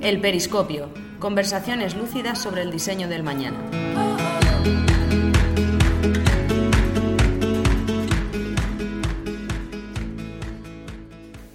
[0.00, 0.88] El periscopio.
[1.18, 3.58] Conversaciones lúcidas sobre el diseño del mañana.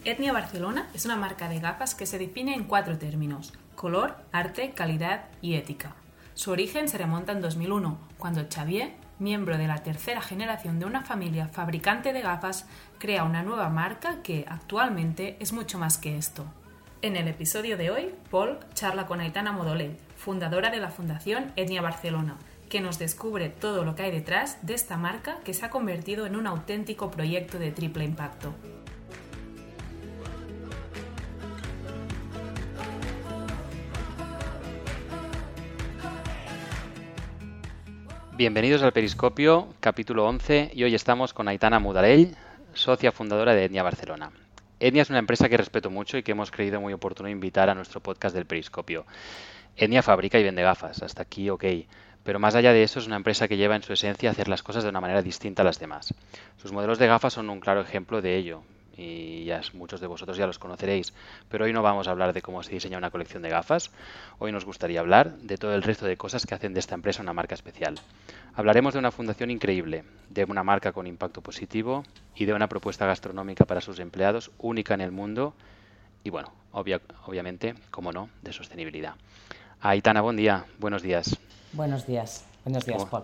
[0.03, 4.71] Etnia Barcelona es una marca de gafas que se define en cuatro términos, color, arte,
[4.71, 5.95] calidad y ética.
[6.33, 11.03] Su origen se remonta en 2001, cuando Xavier, miembro de la tercera generación de una
[11.03, 12.65] familia fabricante de gafas,
[12.97, 16.45] crea una nueva marca que actualmente es mucho más que esto.
[17.01, 21.81] En el episodio de hoy, Paul charla con Aitana Modolé, fundadora de la Fundación Etnia
[21.81, 22.35] Barcelona,
[22.69, 26.25] que nos descubre todo lo que hay detrás de esta marca que se ha convertido
[26.25, 28.53] en un auténtico proyecto de triple impacto.
[38.33, 42.37] Bienvenidos al Periscopio, capítulo 11, y hoy estamos con Aitana Mudarell,
[42.73, 44.31] socia fundadora de Etnia Barcelona.
[44.79, 47.75] Etnia es una empresa que respeto mucho y que hemos creído muy oportuno invitar a
[47.75, 49.05] nuestro podcast del Periscopio.
[49.75, 51.65] Etnia fabrica y vende gafas, hasta aquí ok,
[52.23, 54.63] pero más allá de eso es una empresa que lleva en su esencia hacer las
[54.63, 56.13] cosas de una manera distinta a las demás.
[56.55, 58.63] Sus modelos de gafas son un claro ejemplo de ello,
[59.01, 61.13] y ya muchos de vosotros ya los conoceréis,
[61.49, 63.91] pero hoy no vamos a hablar de cómo se diseña una colección de gafas,
[64.39, 67.21] hoy nos gustaría hablar de todo el resto de cosas que hacen de esta empresa
[67.21, 67.95] una marca especial.
[68.53, 72.03] Hablaremos de una fundación increíble, de una marca con impacto positivo
[72.35, 75.53] y de una propuesta gastronómica para sus empleados única en el mundo
[76.23, 79.15] y bueno, obviamente, como no, de sostenibilidad.
[79.81, 81.37] Aitana, buen día, buenos días.
[81.73, 83.23] Buenos días, buenos días, Paul.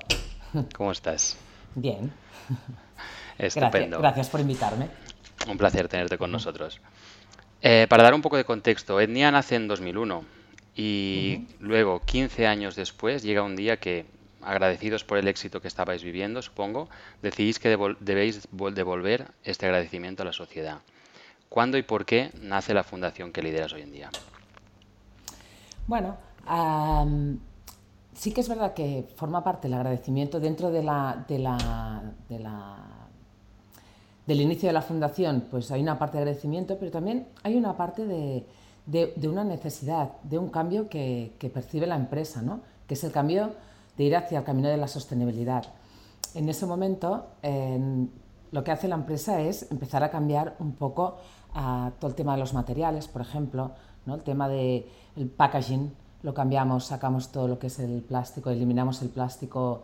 [0.76, 1.38] ¿Cómo estás?
[1.76, 2.12] Bien.
[3.38, 4.00] Estupendo.
[4.00, 5.07] Gracias, gracias por invitarme.
[5.48, 6.80] Un placer tenerte con nosotros.
[7.62, 10.24] Eh, para dar un poco de contexto, Etnia nace en 2001
[10.76, 14.06] y luego, 15 años después, llega un día que,
[14.44, 16.88] agradecidos por el éxito que estabais viviendo, supongo,
[17.24, 20.80] decidís que debéis devolver este agradecimiento a la sociedad.
[21.50, 24.10] ¿Cuándo y por qué nace la fundación que lideras hoy en día?
[25.88, 26.18] Bueno,
[28.14, 32.40] sí que es verdad que forma parte el agradecimiento dentro de la, de la, de
[32.40, 33.07] la
[34.28, 37.78] del inicio de la fundación, pues hay una parte de agradecimiento, pero también hay una
[37.78, 38.46] parte de,
[39.28, 42.60] una necesidad, de un cambio que, percibe la empresa, ¿no?
[42.88, 43.52] que es el cambio
[43.98, 45.66] de ir hacia el camino de la sostenibilidad.
[46.36, 47.26] En ese momento,
[48.52, 51.18] lo que hace la empresa es empezar a cambiar un poco
[51.54, 53.72] a todo el tema de los materiales, por ejemplo,
[54.06, 54.16] ¿no?
[54.16, 54.84] el tema del
[55.38, 59.84] packaging, lo cambiamos, sacamos todo lo que es el plástico, eliminamos el plástico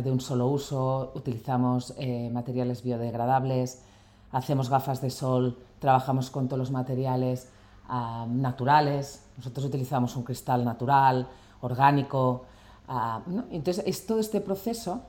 [0.00, 3.82] de un solo uso, utilizamos eh, materiales biodegradables,
[4.30, 7.48] hacemos gafas de sol, trabajamos con todos los materiales
[7.88, 11.28] ah, naturales, nosotros utilizamos un cristal natural,
[11.60, 12.44] orgánico.
[12.88, 13.20] Ah,
[13.50, 15.02] Entonces es todo este proceso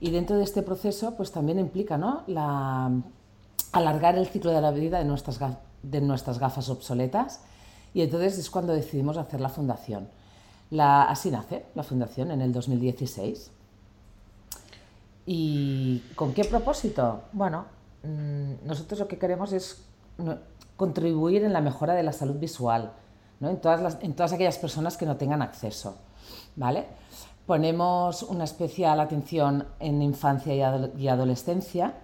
[0.00, 2.22] y dentro de este proceso pues también implica ¿no?
[2.26, 2.90] la,
[3.72, 5.38] alargar el ciclo de la vida de nuestras,
[5.82, 7.40] de nuestras gafas obsoletas
[7.94, 10.08] y entonces es cuando decidimos hacer la fundación.
[10.70, 13.52] La, así nace la fundación en el 2016.
[15.26, 17.22] ¿Y con qué propósito?
[17.32, 17.66] Bueno,
[18.04, 19.84] mm, nosotros lo que queremos es
[20.76, 22.92] contribuir en la mejora de la salud visual,
[23.40, 23.50] ¿no?
[23.50, 25.96] en, todas las, en todas aquellas personas que no tengan acceso.
[26.54, 26.86] ¿vale?
[27.44, 30.54] Ponemos una especial atención en infancia
[30.96, 31.94] y, adolescencia,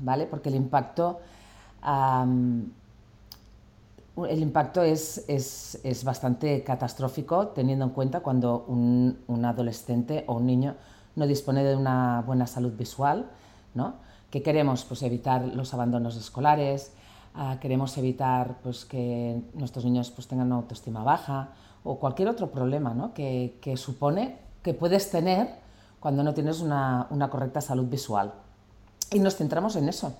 [0.00, 0.26] ¿vale?
[0.26, 1.18] porque el impacto,
[4.28, 10.34] el impacto es, es, es, bastante catastrófico teniendo en cuenta cuando un, un adolescente o
[10.34, 10.76] un niño
[11.16, 13.30] no dispone de una buena salud visual,
[13.74, 13.94] ¿no?
[14.30, 16.92] que queremos pues, evitar los abandonos escolares,
[17.34, 21.50] ah, queremos evitar pues, que nuestros niños pues, tengan una autoestima baja
[21.84, 23.14] o cualquier otro problema ¿no?
[23.14, 25.62] que, que, supone que puedes tener
[26.00, 28.32] cuando no tienes una, una correcta salud visual.
[29.12, 30.14] Y nos centramos en eso,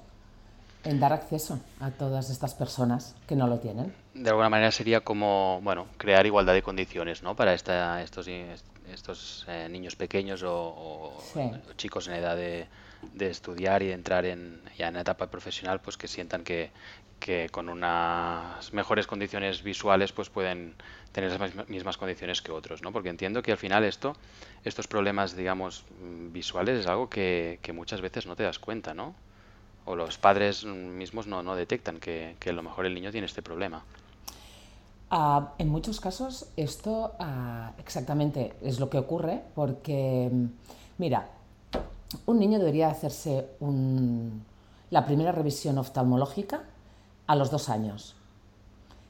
[0.85, 3.95] en dar acceso a todas estas personas que no lo tienen.
[4.15, 7.35] De alguna manera sería como, bueno, crear igualdad de condiciones, ¿no?
[7.35, 8.29] Para esta, estos,
[8.93, 11.13] estos eh, niños pequeños o,
[11.77, 12.69] chicos en edad de,
[13.19, 16.71] estudiar y de entrar en, ya en etapa profesional, pues que sientan que,
[17.51, 20.75] con unas mejores condiciones visuales pues pueden
[21.11, 22.93] tener las mismas condiciones que otros, ¿no?
[22.93, 24.15] Porque entiendo que al final esto,
[24.63, 25.87] estos problemas, digamos,
[26.33, 29.15] visuales es algo que, muchas veces no te das cuenta, ¿no?
[29.87, 33.27] O los padres mismos no, no detectan que, que a lo mejor el niño tiene
[33.27, 33.85] este problema.
[35.11, 40.47] Ah, en muchos casos esto ah, exactamente es lo que ocurre porque, mm,
[40.99, 41.29] mira,
[42.27, 43.47] un niño debería hacerse
[44.91, 46.63] la primera revisión oftalmológica
[47.27, 48.17] a los dos años.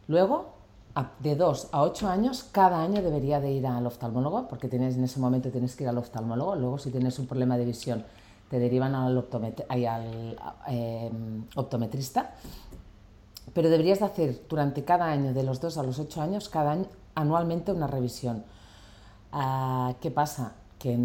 [0.07, 0.53] Luego,
[1.21, 5.05] de dos a ocho años, cada año debería de ir al oftalmólogo, porque tienes, en
[5.05, 6.55] ese momento tienes que ir al oftalmólogo.
[6.55, 8.05] Luego, si tienes un problema de visión,
[8.49, 9.27] te derivan al,
[9.69, 10.37] al
[10.67, 12.35] em, optometrista.
[13.53, 16.73] pero deberías de hacer durante cada año, de los 2 a los 8 años, cada
[16.73, 18.45] año, anualmente una revisión.
[19.33, 20.53] Ah, ¿Qué pasa?
[20.79, 20.99] Que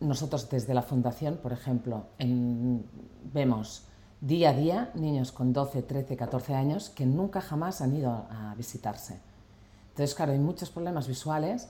[0.00, 3.84] nosotros desde la fundación, por ejemplo, vemos
[4.20, 8.54] día a día niños con 12, 13, 14 años que nunca jamás han ido a
[8.56, 9.20] visitarse.
[9.90, 11.68] Entonces, claro, hay muchos problemas visuales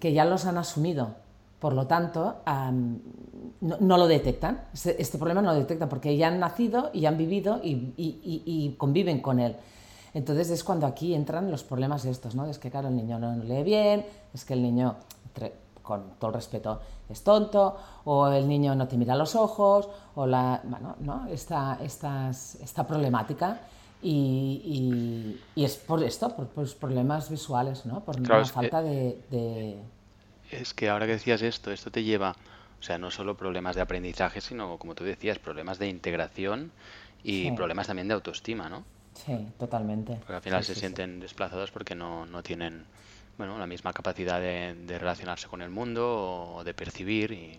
[0.00, 1.16] que ya los han asumido.
[1.58, 2.36] Por lo tanto,
[3.60, 4.68] no, lo detectan.
[4.72, 9.20] Este, este, problema no lo detectan porque ya han nacido y han vivido y, conviven
[9.20, 9.56] con él.
[10.14, 12.46] Entonces es cuando aquí entran los problemas estos, ¿no?
[12.46, 14.96] Es que, claro, el niño no lee bien, es que el niño,
[15.82, 19.88] con todo el respeto, es tonto, o el niño no te mira a los ojos,
[20.14, 21.26] o la, bueno, ¿no?
[21.26, 23.60] esta, esta problemática.
[24.02, 28.00] Y, es por esto, por, los problemas visuales, ¿no?
[28.00, 29.82] Por la falta de,
[30.50, 32.36] Es que ahora que decías esto, esto te lleva,
[32.80, 36.72] o sea, no solo problemas de aprendizaje, sino, como tú decías, problemas de integración
[37.22, 38.84] y problemas también de autoestima, ¿no?
[39.14, 40.14] Sí, totalmente.
[40.16, 42.84] Porque al final se sienten desplazados porque no, no tienen
[43.36, 47.58] bueno, la misma capacidad de, de, relacionarse con el mundo o de percibir y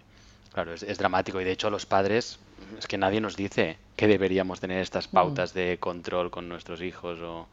[0.54, 2.40] claro, es, es, dramático y de hecho los padres
[2.78, 5.12] es que nadie nos dice que deberíamos tener estas mm.
[5.12, 7.48] pautas de control con nuestros hijos o,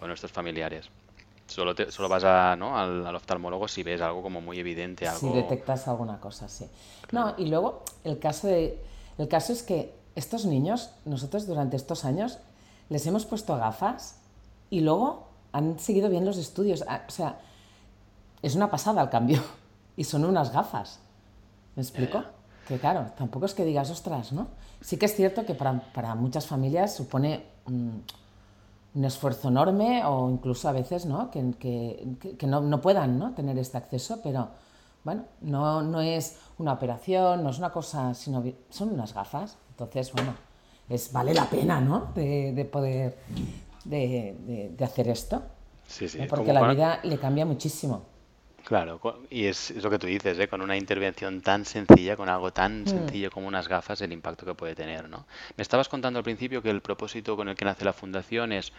[0.00, 0.88] o nuestros familiares.
[1.46, 2.76] Solo, te, solo vas a, ¿no?
[2.76, 5.06] al, oftalmólogo si ves algo como muy evidente.
[5.06, 5.20] Algo...
[5.20, 6.66] Si detectas alguna cosa, sí.
[7.12, 8.82] No, y luego el caso, de,
[9.18, 12.38] el caso es que estos niños, nosotros durante estos años
[12.88, 14.18] les hemos puesto gafas
[14.70, 16.84] y luego han seguido bien los estudios.
[16.88, 17.38] Ah, o sea,
[18.42, 19.42] es una pasada el cambio.
[19.98, 21.00] Y son unas gafas.
[21.74, 22.22] ¿Me explico?
[22.68, 24.48] Que claro, tampoco es que digas, ostras, ¿no?
[24.82, 27.46] Sí que es cierto que para, muchas familias supone
[28.96, 31.30] un, esfuerzo enorme o incluso a veces, ¿no?
[31.30, 31.52] Que,
[32.38, 33.34] que, no, no, puedan ¿no?
[33.34, 34.48] tener este acceso, pero
[35.04, 39.56] bueno, no, no es una operación, no es una cosa, sino son unas gafas.
[39.70, 40.34] Entonces, bueno,
[40.88, 42.08] es, vale la pena, ¿no?
[42.14, 43.18] De, de poder
[43.84, 45.42] de, de, hacer esto.
[45.86, 46.18] Sí, sí.
[46.28, 48.15] Porque la vida le cambia muchísimo.
[48.66, 50.48] Claro, y es, lo que tú dices, ¿eh?
[50.48, 52.88] con una intervención tan sencilla, con algo tan mm.
[52.88, 55.24] sencillo como unas gafas, el impacto que puede tener, ¿no?
[55.56, 58.72] Me estabas contando al principio que el propósito con el que nace la fundación es,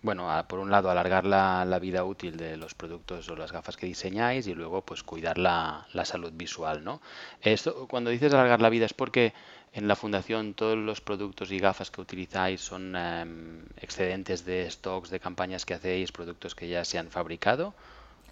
[0.00, 3.84] bueno, por un lado alargar la, vida útil de los productos o las gafas que
[3.84, 7.02] diseñáis y luego pues cuidar la, salud visual, ¿no?
[7.42, 9.34] Esto, cuando dices alargar la vida es porque
[9.74, 15.10] en la fundación todos los productos y gafas que utilizáis son em, excedentes de stocks,
[15.10, 17.74] de campañas que hacéis, productos que ya se han fabricado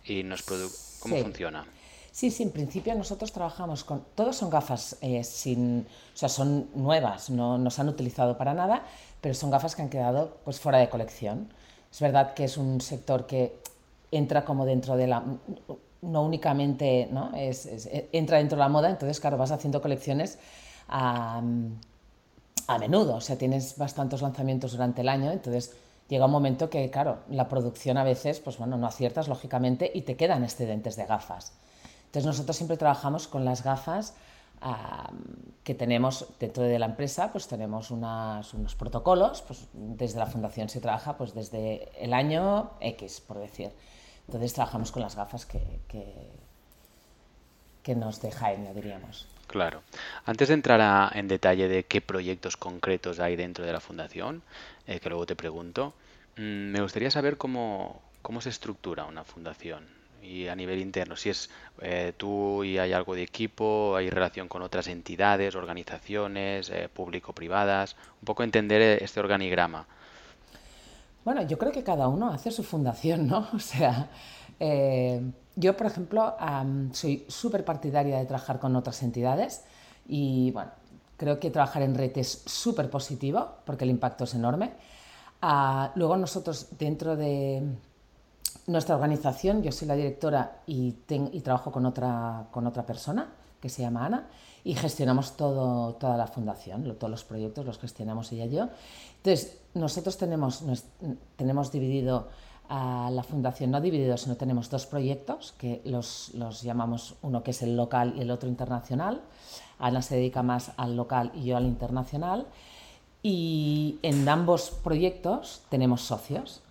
[0.05, 1.67] y nos ¿Cómo funciona?
[2.11, 4.05] Sí, sí, en principio nosotros trabajamos con...
[4.15, 5.81] Todos son gafas eh, sin...
[6.15, 8.85] O sea, son nuevas, no, no se han utilizado para nada,
[9.21, 11.53] pero son gafas que han quedado pues, fuera de colección.
[11.91, 13.59] Es verdad que es un sector que
[14.12, 15.25] entra como dentro de la...
[16.03, 17.35] No únicamente, ¿no?
[17.35, 17.69] Es,
[18.12, 20.39] entra dentro de la moda, entonces, claro, vas haciendo colecciones
[20.87, 21.43] a,
[22.67, 23.17] a menudo.
[23.17, 25.75] O sea, tienes bastantes lanzamientos durante el año, entonces
[26.09, 30.03] llega un momento que, claro, la producción a veces, pues bueno, no aciertas, lógicamente, y
[30.03, 31.53] te quedan excedentes de gafas.
[32.06, 34.15] Entonces nosotros siempre trabajamos con las gafas
[35.62, 40.81] que tenemos dentro de la empresa, pues tenemos unos protocolos, pues desde la fundación se
[40.81, 43.73] trabaja pues desde el año X, por decir.
[44.27, 46.31] Entonces trabajamos con las gafas que, que,
[47.95, 49.27] nos deja diríamos.
[49.47, 49.83] Claro.
[50.25, 54.43] Antes de entrar en detalle de qué proyectos concretos hay dentro de la fundación,
[54.87, 55.93] eh, que luego te pregunto,
[56.37, 59.85] mm, me gustaría saber cómo, cómo se estructura una fundación
[60.25, 64.49] y a nivel interno, si es eh, tú y hay algo de equipo, hay relación
[64.49, 69.87] con otras entidades, organizaciones, eh, público-privadas, un poco entender este organigrama.
[71.25, 73.49] Bueno, yo creo que cada uno hace su fundación, ¿no?
[73.55, 74.08] O sea,
[74.61, 76.34] yo, por ejemplo,
[76.93, 79.63] soy súper partidaria de trabajar con otras entidades
[80.06, 80.70] y, bueno,
[81.17, 84.73] Creo que trabajar en red es súper positivo porque el impacto es enorme.
[85.41, 87.63] Ah, luego nosotros dentro de
[88.67, 90.93] nuestra organización, yo soy la directora y,
[91.43, 94.29] trabajo con otra, con otra persona que se llama Ana
[94.65, 98.69] y gestionamos todo, toda la fundación, todos los proyectos los gestionamos ella y yo.
[99.19, 100.65] Entonces, nosotros tenemos,
[101.37, 102.29] tenemos dividido
[102.69, 107.51] a la fundación, no dividido, sino tenemos dos proyectos que los, los llamamos uno que
[107.51, 109.21] es el local y el otro internacional.
[109.79, 112.47] Ana se dedica más al local y yo al internacional.
[113.23, 116.63] Y en ambos proyectos tenemos socios.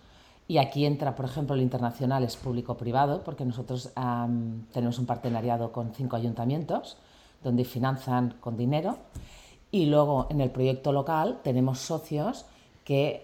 [0.46, 3.90] Y aquí entra, por ejemplo, el internacional es público-privado, porque nosotros
[4.72, 6.96] tenemos un partenariado con cinco ayuntamientos,
[7.42, 8.98] donde financian con dinero.
[9.70, 12.44] Y luego en el proyecto local tenemos socios
[12.84, 13.22] que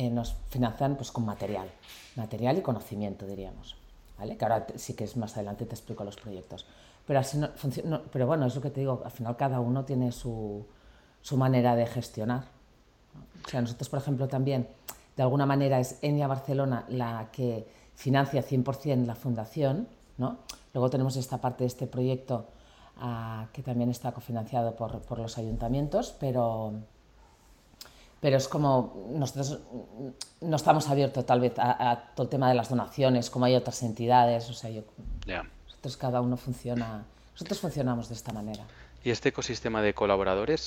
[0.00, 1.70] eh, nos financian pues, con material,
[2.16, 3.76] material y conocimiento, diríamos.
[4.18, 4.38] ¿vale?
[4.38, 6.64] Que ahora sí que es más adelante te explico los proyectos.
[7.06, 9.84] Pero, así no, funciona, pero bueno, es lo que te digo, al final cada uno
[9.84, 10.64] tiene su,
[11.20, 12.44] su manera de gestionar.
[13.44, 14.68] O sea, nosotros, por ejemplo, también,
[15.18, 20.38] de alguna manera, es Enia Barcelona la que financia 100% la fundación, ¿no?
[20.72, 22.46] Luego tenemos esta parte de este proyecto
[22.96, 26.72] ah, que también está cofinanciado por, por los ayuntamientos, pero,
[28.20, 29.60] pero es como nosotros
[30.40, 33.82] no estamos abiertos tal vez a, todo el tema de las donaciones, como hay otras
[33.82, 34.82] entidades, o sea, yo,
[35.66, 38.64] nosotros cada uno funciona, nosotros funcionamos de esta manera.
[39.02, 40.60] ¿Y este ecosistema de colaboradores,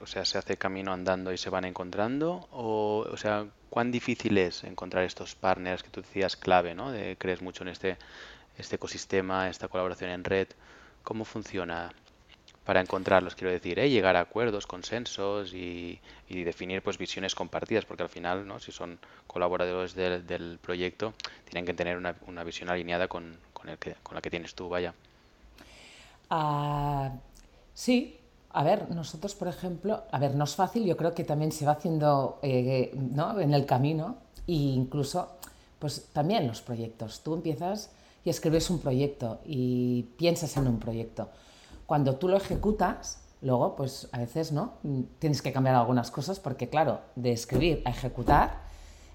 [0.00, 2.46] o sea, se hace camino andando y se van encontrando?
[2.52, 6.92] O, o sea, ¿cuán difícil es encontrar estos partners que tú decías clave, ¿no?
[6.92, 7.98] De, crees mucho en este,
[8.56, 10.46] este ecosistema, esta colaboración en red.
[11.02, 11.92] ¿Cómo funciona
[12.66, 13.88] para encontrarlos, quiero decir, ¿eh?
[13.88, 18.58] llegar a acuerdos, consensos y, definir pues visiones compartidas, porque al final, ¿no?
[18.58, 21.14] si son colaboradores del, proyecto,
[21.48, 24.68] tienen que tener una, visión alineada con, con, el que, con la que tienes tú,
[24.68, 24.92] vaya.
[26.28, 27.12] Ah,
[27.76, 28.16] Sí,
[28.52, 31.66] a ver, nosotros, por ejemplo, a ver, no es fácil, yo creo que también se
[31.66, 33.38] va haciendo eh, ¿no?
[33.38, 35.28] en el camino e incluso,
[35.78, 37.20] pues también los proyectos.
[37.22, 37.90] Tú empiezas
[38.24, 41.28] y escribes un proyecto y piensas en un proyecto.
[41.86, 44.74] Cuando tú lo ejecutas, luego, pues a veces, ¿no?
[45.18, 48.66] Tienes que cambiar algunas cosas porque, claro, de escribir a ejecutar,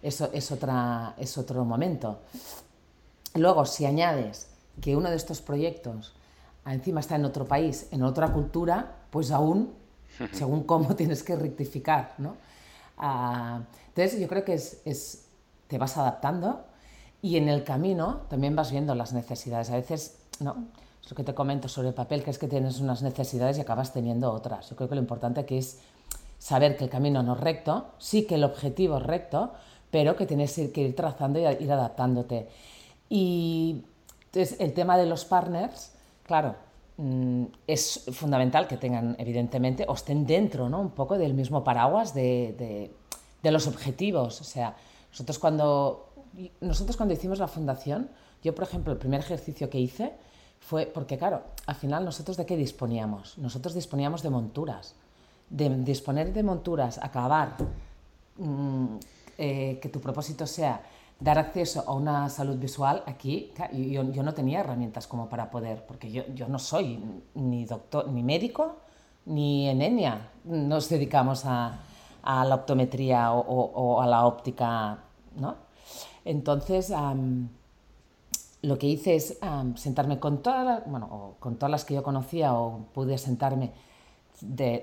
[0.02, 2.20] eso es, otra, es otro momento.
[3.36, 4.50] Luego, si añades
[4.82, 6.14] que uno de estos proyectos
[6.66, 9.74] encima está en otro país, en otra cultura, pues aún,
[10.32, 12.36] según cómo tienes que rectificar, ¿no?
[12.98, 15.26] Ah, entonces yo creo que es,
[15.68, 16.66] te vas adaptando
[17.22, 19.70] y en el camino también vas viendo las necesidades.
[19.70, 20.68] A veces, ¿no?
[21.10, 23.92] Lo que te comento sobre el papel, que es que tienes unas necesidades y acabas
[23.92, 24.70] teniendo otras.
[24.70, 25.80] Yo creo que lo importante aquí es
[26.38, 29.52] saber que el camino no es recto, sí que el objetivo es recto,
[29.92, 32.48] pero que tienes que ir trazando y ir adaptándote.
[33.10, 33.84] Y
[34.26, 35.92] entonces el tema de los partners,
[36.24, 36.56] claro,
[36.98, 40.80] mm, es fundamental que tengan, evidentemente, o estén dentro, ¿no?
[40.80, 42.92] Un poco del mismo paraguas de,
[43.44, 44.40] los objetivos.
[44.40, 44.78] O sea,
[45.12, 46.14] nosotros cuando,
[46.62, 48.10] nosotros cuando hicimos la fundación,
[48.42, 50.14] yo, por ejemplo, el primer ejercicio que hice
[50.62, 53.38] fue, porque claro, al final nosotros de qué disponíamos?
[53.38, 54.96] Nosotros disponíamos de monturas.
[55.50, 57.58] De disponer de monturas, acabar,
[58.38, 58.96] mm,
[59.38, 60.82] eh, que tu propósito sea
[61.20, 65.86] dar acceso a una salud visual, aquí yo, yo, no tenía herramientas como para poder,
[65.86, 67.00] porque yo, yo no soy
[67.36, 68.78] ni doctor, ni médico,
[69.26, 71.80] ni en ENIA nos dedicamos a,
[72.24, 74.98] a la optometría o, o, a la óptica,
[75.36, 75.56] ¿no?
[76.26, 76.92] Entonces,
[78.62, 79.40] lo que hice es
[79.76, 83.72] sentarme con todas, las, bueno, con todas las que yo conocía o pude sentarme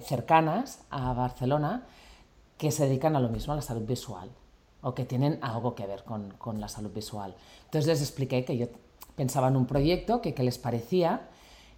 [0.03, 1.85] cercanas a Barcelona
[2.57, 4.31] que se dedican a lo mismo, a la salud visual
[4.83, 7.35] o que tienen algo que ver con, con, la salud visual.
[7.65, 8.67] Entonces les expliqué que yo
[9.17, 11.29] pensaba en un proyecto, que qué les parecía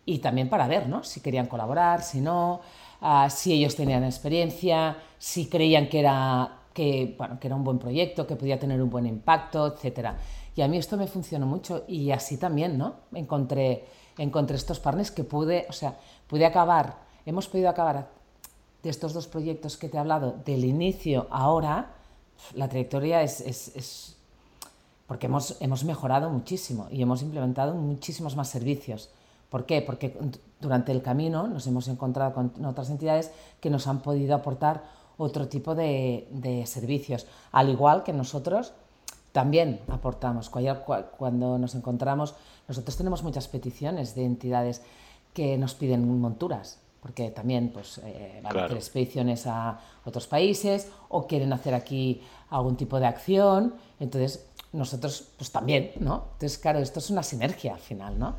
[0.05, 1.03] y también para ver ¿no?
[1.03, 2.61] si querían colaborar, si no,
[3.01, 7.79] uh, si ellos tenían experiencia, si creían que era, que, bueno, que era un buen
[7.79, 10.11] proyecto, que podía tener un buen impacto, etc.
[10.57, 12.95] Y a mí esto me funcionó mucho y así también ¿no?
[13.15, 13.87] encontré,
[14.19, 18.09] encontré estos partners que pude, o sea, pude acabar, hemos podido acabar
[18.83, 21.95] de estos dos proyectos que te he hablado, del inicio ahora,
[22.55, 24.17] la trayectoria es, es, es
[25.07, 29.11] porque hemos, hemos, mejorado muchísimo y hemos implementado muchísimos más servicios.
[29.51, 29.83] ¿Por qué?
[29.83, 30.17] Porque
[30.61, 34.85] durante el camino nos hemos encontrado con otras entidades que nos han podido aportar
[35.19, 38.73] otro tipo de, de servicios, al igual que nosotros
[39.33, 40.51] también aportamos.
[40.51, 42.35] Cuando nos encontramos,
[42.69, 44.83] nosotros tenemos muchas peticiones de entidades
[45.33, 50.89] que nos piden monturas porque también pues, eh, van a hacer expediciones a otros países
[51.09, 52.21] o quieren hacer aquí
[52.51, 53.75] algún tipo de acción.
[53.99, 56.25] Entonces, nosotros pues también, ¿no?
[56.33, 58.35] Entonces, claro, esto es una sinergia al final, ¿no?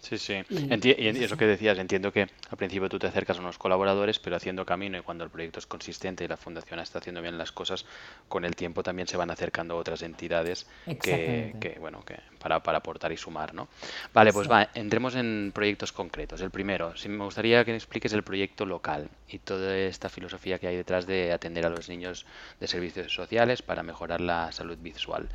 [0.00, 0.42] Sí, sí.
[0.48, 4.36] Y, eso que decías, entiendo que al principio tú te acercas a unos colaboradores, pero
[4.36, 7.52] haciendo camino y cuando el proyecto es consistente y la fundación está haciendo bien las
[7.52, 7.84] cosas,
[8.28, 10.66] con el tiempo también se van acercando otras entidades
[11.02, 13.68] que, bueno, que para, para, aportar y sumar, ¿no?
[14.14, 16.40] Vale, pues va, entremos en proyectos concretos.
[16.40, 20.58] El primero, si me gustaría que me expliques el proyecto local y toda esta filosofía
[20.58, 22.24] que hay detrás de atender a los niños
[22.58, 25.28] de servicios sociales para mejorar la salud visual.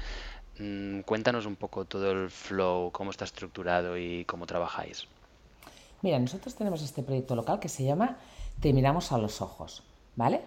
[0.57, 5.07] Mm, cuéntanos un poco todo el flow, cómo está estructurado y cómo trabajáis.
[6.01, 8.17] Mira, nosotros tenemos este proyecto local que se llama
[8.59, 9.83] Te miramos a los ojos,
[10.15, 10.41] ¿vale?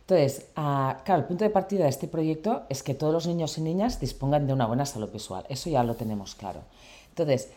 [0.00, 3.56] Entonces, ah, claro, el punto de partida de este proyecto es que todos los niños
[3.58, 5.44] y niñas dispongan de una buena salud visual.
[5.48, 6.60] Eso ya lo tenemos claro.
[7.10, 7.50] Entonces,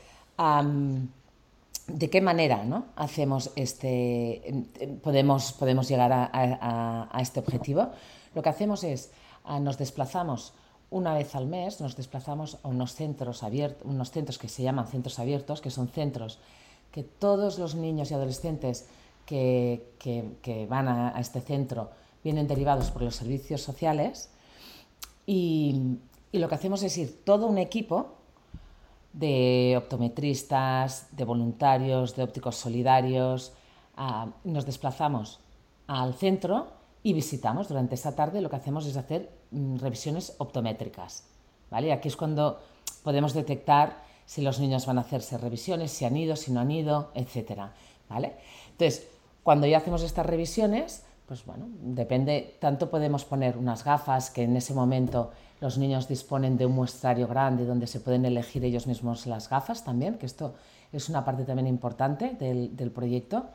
[1.88, 2.86] ¿de qué manera ¿no?
[2.96, 4.66] hacemos este,
[5.02, 7.90] podemos, podemos llegar a, este objetivo?
[8.36, 9.12] Lo que hacemos es,
[9.46, 10.54] ah, nos desplazamos
[10.90, 14.88] una vez al mes nos desplazamos a unos centros abiertos, unos centros que se llaman
[14.88, 16.40] centros abiertos, que son centros
[16.92, 18.88] que todos los niños y adolescentes
[19.26, 19.82] que,
[20.70, 21.90] van a, este centro
[22.24, 24.30] vienen derivados por los servicios sociales
[25.26, 25.98] y,
[26.32, 28.16] y lo que hacemos es ir todo un equipo
[29.16, 33.54] de optometristas, de voluntarios, de ópticos solidarios.
[34.44, 35.40] nos desplazamos
[35.88, 36.68] al centro
[37.02, 38.42] y visitamos durante esa tarde.
[38.42, 41.24] Lo que hacemos es hacer revisiones optométricas.
[41.70, 41.92] ¿vale?
[41.94, 42.60] Aquí es cuando
[43.04, 46.72] podemos detectar si los niños van a hacerse revisiones, si han ido, si no han
[46.72, 47.70] ido, etc.
[48.10, 48.36] ¿vale?
[48.72, 49.08] Entonces,
[49.44, 54.56] cuando ya hacemos estas revisiones, pues bueno, depende, tanto podemos poner unas gafas que en
[54.58, 59.26] ese momento los niños disponen de un muestrario grande donde se pueden elegir ellos mismos
[59.26, 60.54] las gafas también, que esto
[60.92, 63.46] es una parte también importante del, proyecto,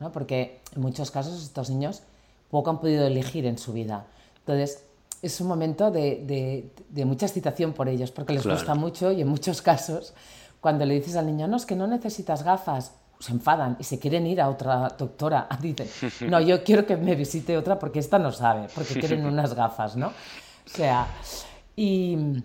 [0.00, 0.12] ¿no?
[0.12, 2.02] porque en muchos casos estos niños
[2.50, 4.06] poco han podido elegir en su vida.
[4.40, 4.84] Entonces,
[5.22, 6.70] es un momento de,
[7.04, 10.14] mucha excitación por ellos, porque les gusta mucho y en muchos casos,
[10.60, 13.98] cuando le dices al niño, no, es que no necesitas gafas, se enfadan y se
[13.98, 15.48] quieren ir a otra doctora.
[15.60, 15.88] Dicen,
[16.30, 19.96] no, yo quiero que me visite otra porque esta no sabe, porque quieren unas gafas,
[19.96, 20.08] ¿no?
[20.08, 21.06] O sea,
[21.74, 22.42] y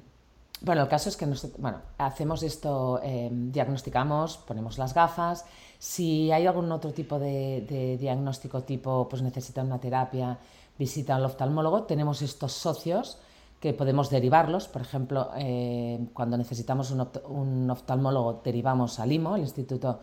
[0.63, 1.27] bueno, el caso es que
[1.58, 5.46] bueno, hacemos esto, em, diagnosticamos, ponemos las gafas.
[5.77, 10.38] Si hay algún otro tipo de, diagnóstico, tipo, pues necesita una terapia,
[10.77, 13.18] visita al oftalmólogo, tenemos estos socios
[13.60, 14.68] que podemos derivarlos.
[14.68, 20.00] Por ejemplo, eh, cuando necesitamos un, oftalmólogo, derivamos al IMO, el Instituto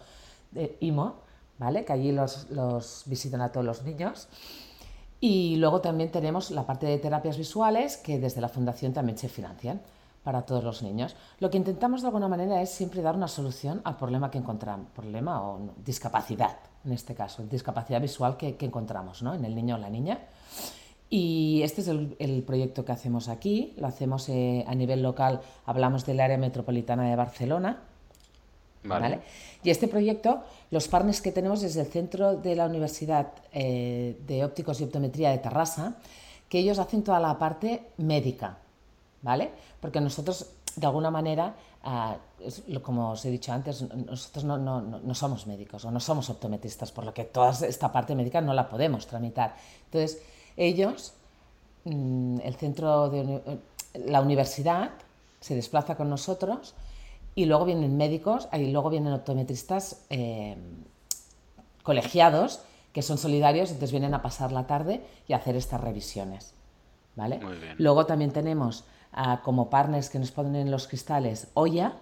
[0.50, 1.16] de IMO,
[1.58, 1.84] ¿vale?
[1.84, 4.28] que allí los, los visitan a todos los niños.
[5.20, 9.28] Y luego también tenemos la parte de terapias visuales que desde la Fundación también se
[9.28, 9.82] financian
[10.22, 11.16] para todos los niños.
[11.38, 14.88] Lo que intentamos de alguna manera es siempre dar una solución al problema que encontramos,
[14.94, 19.34] problema o discapacidad, en este caso, discapacidad visual que, encontramos ¿no?
[19.34, 20.18] en el niño o la niña.
[21.08, 26.06] Y este es el, proyecto que hacemos aquí, lo hacemos eh, a nivel local, hablamos
[26.06, 27.78] del área metropolitana de Barcelona,
[28.82, 29.20] Vale.
[29.62, 34.44] Y este proyecto, los partners que tenemos desde el Centro de la Universidad eh, de
[34.44, 35.96] Ópticos y Optometría de Terrassa,
[36.48, 38.58] que ellos hacen toda la parte médica,
[39.22, 39.50] ¿vale?
[39.80, 42.16] Porque nosotros, de alguna manera, ah,
[42.82, 46.92] como os he dicho antes, nosotros no, no, no, somos médicos o no somos optometristas,
[46.92, 49.54] por lo que toda esta parte médica no la podemos tramitar.
[49.86, 50.22] Entonces,
[50.56, 51.14] ellos,
[51.84, 53.60] mm, el centro de
[53.94, 54.90] la universidad,
[55.40, 56.74] se desplaza con nosotros
[57.34, 60.56] y luego vienen médicos, y luego vienen optometristas eh,
[61.82, 62.60] colegiados
[62.92, 66.54] que son solidarios, entonces vienen a pasar la tarde y a hacer estas revisiones.
[67.16, 67.40] ¿vale?
[67.78, 68.84] Luego también tenemos
[69.42, 71.94] como partners que nos ponen los cristales Oya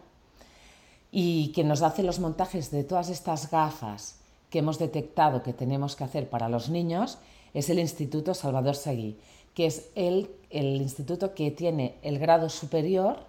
[1.11, 5.97] y que nos hace los montajes de todas estas gafas que hemos detectado que tenemos
[5.97, 7.18] que hacer para los niños,
[7.55, 9.18] es el Instituto Salvador Seguí,
[9.55, 13.21] que es el, el instituto que tiene el grado superior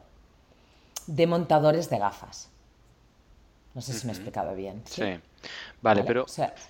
[1.07, 2.49] de montadores de gafas.
[3.73, 4.81] No sé si me he explicado bien.
[4.85, 5.03] Sí.
[5.81, 6.25] Vale, pero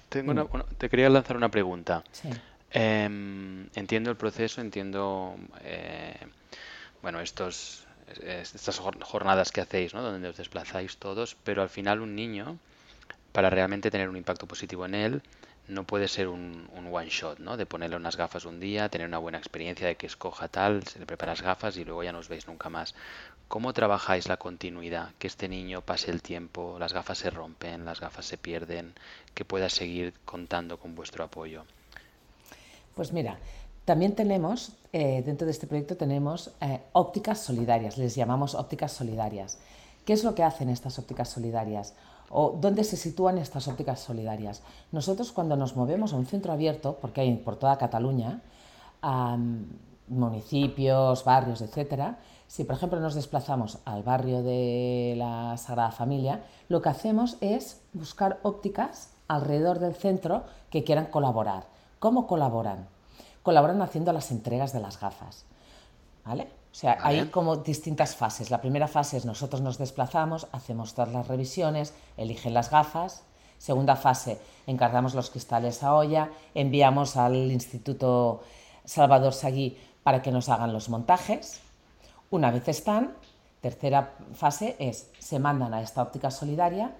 [0.10, 2.04] tengo te quería lanzar una pregunta.
[2.72, 6.16] Em, entiendo el proceso, entiendo eh,
[7.02, 7.86] bueno estas
[9.02, 10.02] jornadas que hacéis, ¿no?
[10.02, 12.58] donde os desplazáis todos, pero al final un niño,
[13.32, 15.22] para realmente tener un impacto positivo en él,
[15.70, 17.56] no puede ser un, one shot, ¿no?
[17.56, 20.98] De ponerle unas gafas un día, tener una buena experiencia de que escoja tal, se
[21.00, 22.96] le preparas gafas y luego ya no os veis nunca más.
[23.48, 25.14] ¿Cómo trabajáis la continuidad?
[25.20, 28.94] Que este niño pase el tiempo, las gafas se rompen, las gafas se pierden,
[29.36, 31.66] que pueda seguir contando con vuestro apoyo.
[32.96, 33.38] Pues mira,
[33.86, 39.60] también tenemos, eh, dentro de este proyecto tenemos eh, ópticas solidarias, les llamamos ópticas solidarias.
[40.06, 41.94] ¿Qué es lo que hacen estas ópticas solidarias?
[42.30, 44.62] o dónde se sitúan estas ópticas solidarias.
[44.92, 48.42] Nosotros cuando nos movemos a un centro abierto, porque hay por toda Cataluña,
[50.08, 56.82] municipios, barrios, etcétera, si por ejemplo nos desplazamos al barrio de la Sagrada Familia, lo
[56.82, 61.66] que hacemos es buscar ópticas alrededor del centro que quieran colaborar.
[62.00, 62.88] ¿Cómo colaboran?
[63.44, 65.46] Colaboran haciendo las entregas de las gafas.
[66.26, 66.48] ¿Vale?
[66.72, 68.52] O sea, hay como distintas fases.
[68.52, 73.24] La primera fase es nosotros nos desplazamos, hacemos todas las revisiones, eligen las gafas.
[73.58, 78.44] Segunda fase, encargamos los cristales a olla, enviamos al Instituto
[78.86, 81.60] Salvador Sagui para que nos hagan los montajes.
[82.30, 83.16] Una vez están,
[83.62, 86.96] tercera fase es se mandan a esta óptica solidaria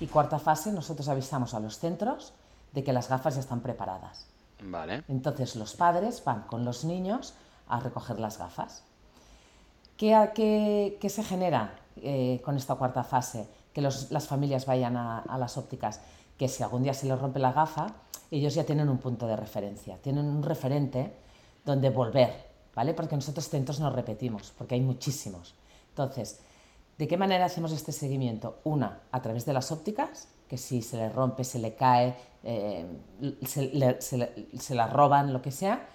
[0.00, 2.34] y cuarta fase nosotros avisamos a los centros
[2.72, 4.26] de que las gafas ya están preparadas.
[5.08, 7.34] Entonces los padres van con los niños
[7.68, 8.82] a recoger las gafas.
[9.96, 13.46] ¿Qué, se genera eh, con esta cuarta fase?
[13.72, 16.00] Que las familias vayan a, las ópticas,
[16.38, 17.86] que si algún día se les rompe la gafa,
[18.30, 21.14] ellos ya tienen un punto de referencia, tienen un referente
[21.64, 22.32] donde volver,
[22.74, 22.94] ¿vale?
[22.94, 25.54] Porque nosotros centros nos repetimos, porque hay muchísimos.
[25.90, 26.40] Entonces,
[26.98, 28.58] ¿de qué manera hacemos este seguimiento?
[28.64, 32.86] Una, a través de las ópticas, que si se le rompe, se le cae, eh,
[33.46, 33.98] se,
[34.58, 35.86] se la roban, lo que sea,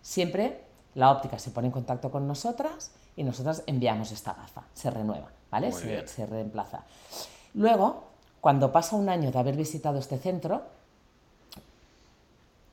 [0.00, 4.90] siempre la óptica se pone en contacto con nosotras y nosotras enviamos esta gafa, se
[4.90, 5.72] renueva, ¿vale?
[5.72, 6.84] Se, se, reemplaza.
[7.54, 8.04] Luego,
[8.40, 10.62] cuando pasa un año de haber visitado este centro,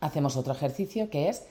[0.01, 1.45] hacemos otro ejercicio que es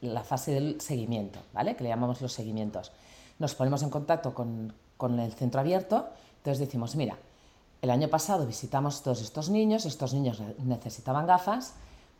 [0.00, 1.76] la fase del seguimiento, ¿vale?
[1.76, 2.92] Que le llamamos los seguimientos.
[3.38, 7.18] Nos ponemos en contacto con, con el centro abierto, entonces decimos, mira,
[7.86, 11.74] el año pasado visitamos todos estos niños, estos niños necesitaban gafas,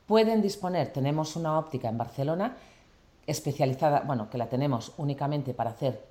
[0.06, 2.56] pueden disponer, tenemos una óptica en Barcelona
[3.26, 6.06] especializada, bueno, que la tenemos únicamente para hacer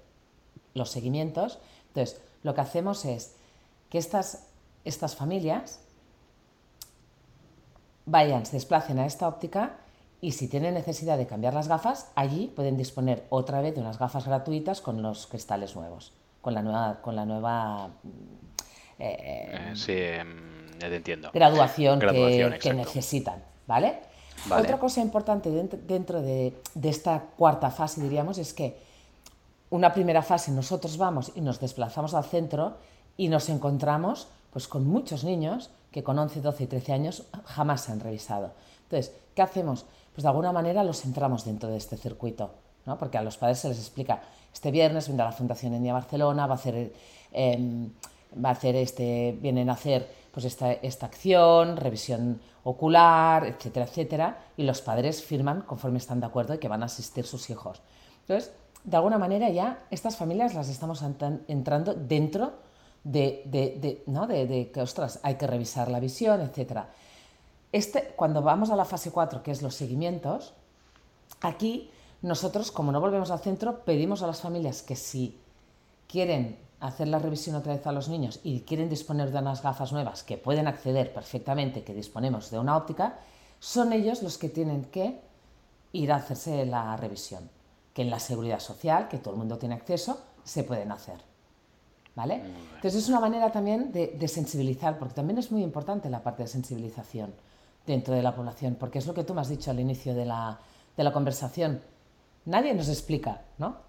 [0.73, 1.59] los seguimientos.
[1.87, 3.35] Entonces, lo que hacemos es
[3.89, 4.47] que estas,
[4.83, 5.79] estas familias
[8.05, 9.77] vayan, se desplacen a esta óptica
[10.19, 13.99] y si tienen necesidad de cambiar las gafas, allí pueden disponer otra vez de unas
[13.99, 17.91] gafas gratuitas con los cristales nuevos, con la nueva, con la nueva
[18.99, 21.31] eh, eh, sí, em, entiendo.
[21.33, 23.99] graduación, que, necesitan, ¿vale?
[24.49, 26.53] Otra cosa importante dentro, de,
[26.83, 28.77] esta cuarta fase, diríamos, es que
[29.71, 32.77] una primera fase nosotros vamos y nos desplazamos al centro
[33.17, 37.81] y nos encontramos pues, con muchos niños que con 11, 12 y 13 años jamás
[37.81, 38.51] se han revisado.
[38.83, 39.85] Entonces, ¿qué hacemos?
[40.13, 42.51] Pues de alguna manera los centramos dentro de este circuito,
[42.85, 42.97] ¿no?
[42.97, 44.21] porque a los padres se les explica,
[44.53, 46.93] este viernes vendrá la Fundación Endia Barcelona, va a hacer...
[47.31, 47.89] Em,
[48.43, 54.39] va a hacer este, vienen a hacer pues esta, esta acción, revisión ocular, etcétera, etcétera,
[54.57, 57.81] y los padres firman conforme están de acuerdo y que van a asistir sus hijos.
[58.21, 58.51] Entonces,
[58.83, 61.03] de alguna manera ya estas familias las estamos
[61.47, 62.53] entrando dentro
[63.03, 64.27] de, de, ¿no?
[64.27, 66.89] de, que, ostras, hay que revisar la visión, etcétera.
[67.71, 70.53] Este, cuando vamos a la fase 4, que es los seguimientos,
[71.41, 75.39] aquí nosotros, como no volvemos al centro, pedimos a las familias que si
[76.07, 79.91] quieren hacer la revisión otra vez a los niños y quieren disponer de unas gafas
[79.91, 83.19] nuevas que pueden acceder perfectamente, que disponemos de una óptica,
[83.59, 85.21] son ellos los que tienen que
[85.93, 87.49] ir a hacerse la revisión,
[87.93, 91.19] que en la seguridad social, que todo el mundo tiene acceso, se pueden hacer.
[92.15, 92.41] ¿Vale?
[92.75, 96.47] Entonces es una manera también de, sensibilizar, porque también es muy importante la parte de
[96.47, 97.33] sensibilización
[97.85, 100.25] dentro de la población, porque es lo que tú me has dicho al inicio de
[100.25, 100.57] la,
[100.95, 101.81] de la conversación.
[102.45, 103.84] Nadie nos explica, ¿no?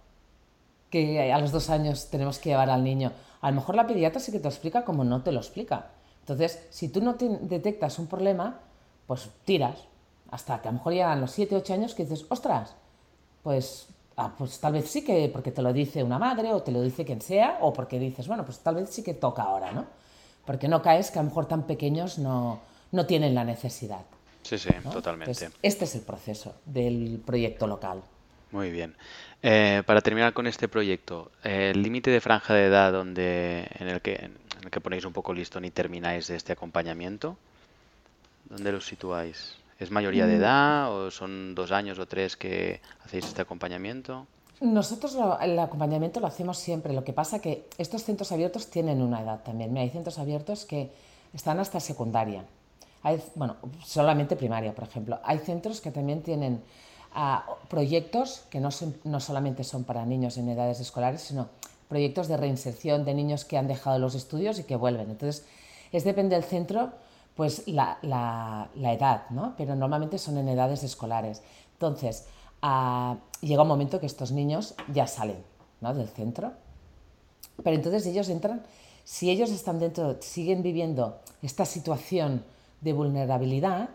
[0.90, 3.12] Que a los dos años tenemos que llevar al niño.
[3.40, 5.90] A lo mejor la pediatra sí que te explica como no te lo explica.
[6.20, 8.60] Entonces, si tú no detectas un problema,
[9.06, 9.78] pues tiras.
[10.30, 12.74] Hasta que a lo mejor llegan los 7, 8 años que dices, ostras,
[13.44, 16.72] pues, ah, pues tal vez sí que porque te lo dice una madre o te
[16.72, 19.70] lo dice quien sea, o porque dices, bueno, pues tal vez sí que toca ahora,
[19.70, 19.86] ¿no?
[20.44, 22.58] Porque no caes que a lo mejor tan pequeños no,
[22.90, 24.04] no tienen la necesidad.
[24.42, 25.50] Sí, sí, totalmente.
[25.62, 28.02] este es el proceso del proyecto local.
[28.56, 28.96] Muy bien.
[29.42, 34.00] Eh, para terminar con este proyecto, el límite de franja de edad donde, en, el
[34.00, 37.36] que, en el que ponéis un poco listón y termináis este acompañamiento,
[38.48, 39.58] ¿dónde lo situáis?
[39.78, 40.40] ¿Es mayoría de mm.
[40.40, 44.26] edad o son dos años o tres que hacéis este acompañamiento?
[44.62, 46.94] Nosotros el acompañamiento lo hacemos siempre.
[46.94, 49.76] Lo que pasa que estos centros abiertos tienen una edad también.
[49.76, 50.90] hay centros abiertos que
[51.34, 52.42] están hasta secundaria.
[53.02, 55.20] Hay, bueno, solamente primaria, por ejemplo.
[55.24, 56.62] Hay centros que también tienen
[57.18, 58.68] a proyectos que no,
[59.04, 61.48] no solamente son para niños en edades escolares, sino
[61.88, 65.10] proyectos de reinserción de niños que han dejado los estudios y que vuelven.
[65.10, 65.46] Entonces,
[65.92, 66.92] es depende del centro,
[67.34, 69.54] pues la, la, edad, ¿no?
[69.56, 71.42] Pero normalmente son en edades escolares.
[71.72, 72.26] Entonces,
[73.40, 75.42] llega un momento que estos niños ya salen
[75.80, 75.94] ¿no?
[75.94, 76.52] del centro,
[77.62, 78.62] pero entonces ellos entran,
[79.04, 82.44] si ellos están dentro, siguen viviendo esta situación
[82.82, 83.88] de vulnerabilidad,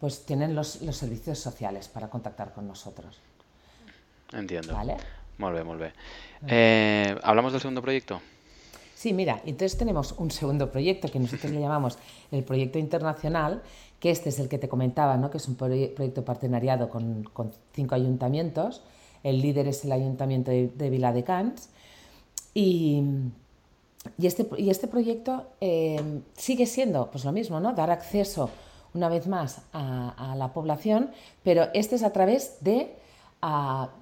[0.00, 3.18] pues tienen los, servicios sociales para contactar con nosotros.
[4.32, 4.74] Entiendo.
[4.74, 4.96] ¿Vale?
[6.46, 8.20] Eh, ¿Hablamos del segundo proyecto?
[8.94, 11.98] Sí, mira, entonces tenemos un segundo proyecto que nosotros le llamamos
[12.32, 13.62] el proyecto internacional,
[14.00, 15.30] que este es el que te comentaba, ¿no?
[15.30, 17.28] que es un proyecto partenariado con,
[17.72, 18.82] cinco ayuntamientos.
[19.22, 21.70] El líder es el ayuntamiento de, de Viladecans.
[22.54, 23.02] Y,
[24.16, 27.72] y, este, y este proyecto eh, sigue siendo pues lo mismo, ¿no?
[27.74, 28.50] dar acceso
[28.94, 31.10] una vez más a, la población,
[31.42, 32.96] pero este es a través de,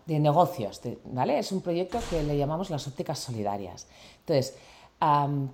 [0.07, 1.38] de negocios, ¿vale?
[1.38, 3.87] Es un proyecto que le llamamos las ópticas solidarias.
[4.20, 4.57] Entonces,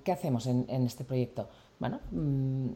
[0.03, 1.49] ¿qué hacemos en, este proyecto?
[1.79, 2.69] Bueno, mm,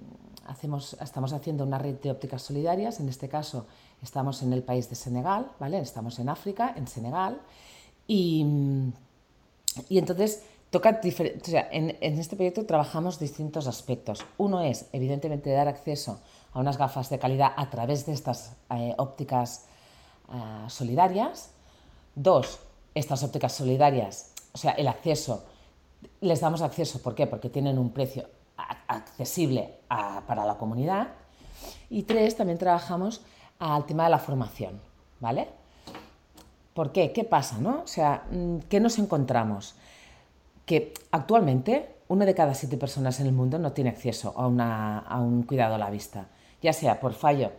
[0.48, 3.68] hacemos, estamos haciendo una red de ópticas solidarias, en este caso
[4.02, 5.80] estamos en el país de Senegal, ¿vale?
[5.80, 7.40] Estamos en África, en Senegal,
[8.08, 8.46] y,
[9.90, 14.26] y entonces toca o sea, en, en, este proyecto trabajamos distintos aspectos.
[14.38, 16.20] Uno es, evidentemente, dar acceso
[16.54, 19.66] a unas gafas de calidad a través de estas eh, ópticas
[20.34, 21.52] eh, solidarias.
[22.16, 22.60] Dos,
[22.96, 25.46] estas ópticas solidarias, o sea, el acceso,
[26.22, 27.28] les damos acceso, ¿por qué?
[27.28, 28.28] Porque tienen un precio
[28.88, 31.10] accesible para la comunidad.
[31.90, 33.22] Y tres, también trabajamos
[33.60, 34.80] al tema de la formación,
[35.20, 35.48] ¿vale?
[36.74, 37.12] ¿Por qué?
[37.12, 37.82] ¿Qué pasa, no?
[37.84, 39.76] O sea, mm, ¿qué nos encontramos?
[40.66, 45.20] Que actualmente una de cada siete personas en el mundo no tiene acceso a, a
[45.20, 46.28] un cuidado a la vista,
[46.62, 47.52] ya sea por fallo,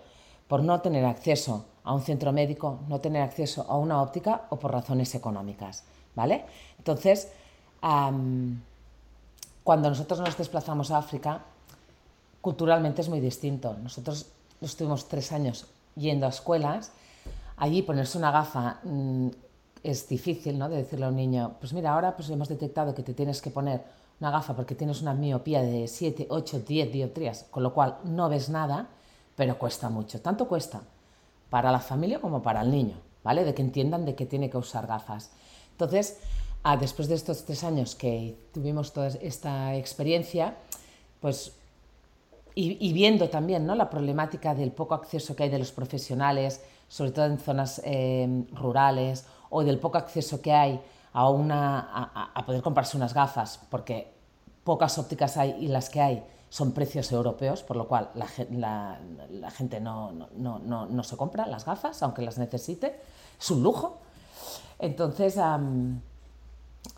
[0.46, 4.58] por no tener acceso a un centro médico, no tener acceso a una óptica o
[4.58, 5.84] por razones económicas,
[6.14, 6.44] ¿vale?
[6.78, 7.32] Entonces,
[9.64, 11.42] cuando nosotros nos desplazamos a África,
[12.40, 13.74] culturalmente es muy distinto.
[13.82, 14.26] Nosotros
[14.60, 16.92] estuvimos tres años yendo a escuelas,
[17.56, 19.28] allí ponerse una gafa mm,
[19.82, 20.68] es difícil, ¿no?
[20.68, 23.50] De decirle a un niño, pues mira, ahora pues hemos detectado que te tienes que
[23.50, 23.82] poner
[24.20, 28.28] una gafa porque tienes una miopía de 7, 8, 10 dioptrías, con lo cual no
[28.28, 28.88] ves nada,
[29.36, 30.20] pero cuesta mucho.
[30.20, 30.82] Tanto cuesta
[31.50, 33.44] para la familia como para el niño, ¿vale?
[33.44, 35.30] De que entiendan de que tiene que usar gafas.
[35.70, 36.18] Entonces,
[36.64, 40.56] ah, después de estos tres años que tuvimos toda esta experiencia,
[41.20, 41.52] pues
[42.60, 43.76] y, viendo también ¿no?
[43.76, 48.44] la problemática del poco acceso que hay de los profesionales, sobre todo en zonas eh,
[48.52, 50.80] rurales, o del poco acceso que hay
[51.18, 54.14] a, una, a, poder comprarse unas gafas, porque
[54.62, 59.00] pocas ópticas hay y las que hay son precios europeos, por lo cual la,
[59.50, 63.00] gente no, no, se compra las gafas, aunque las necesite,
[63.36, 63.98] es un lujo.
[64.78, 65.40] Entonces,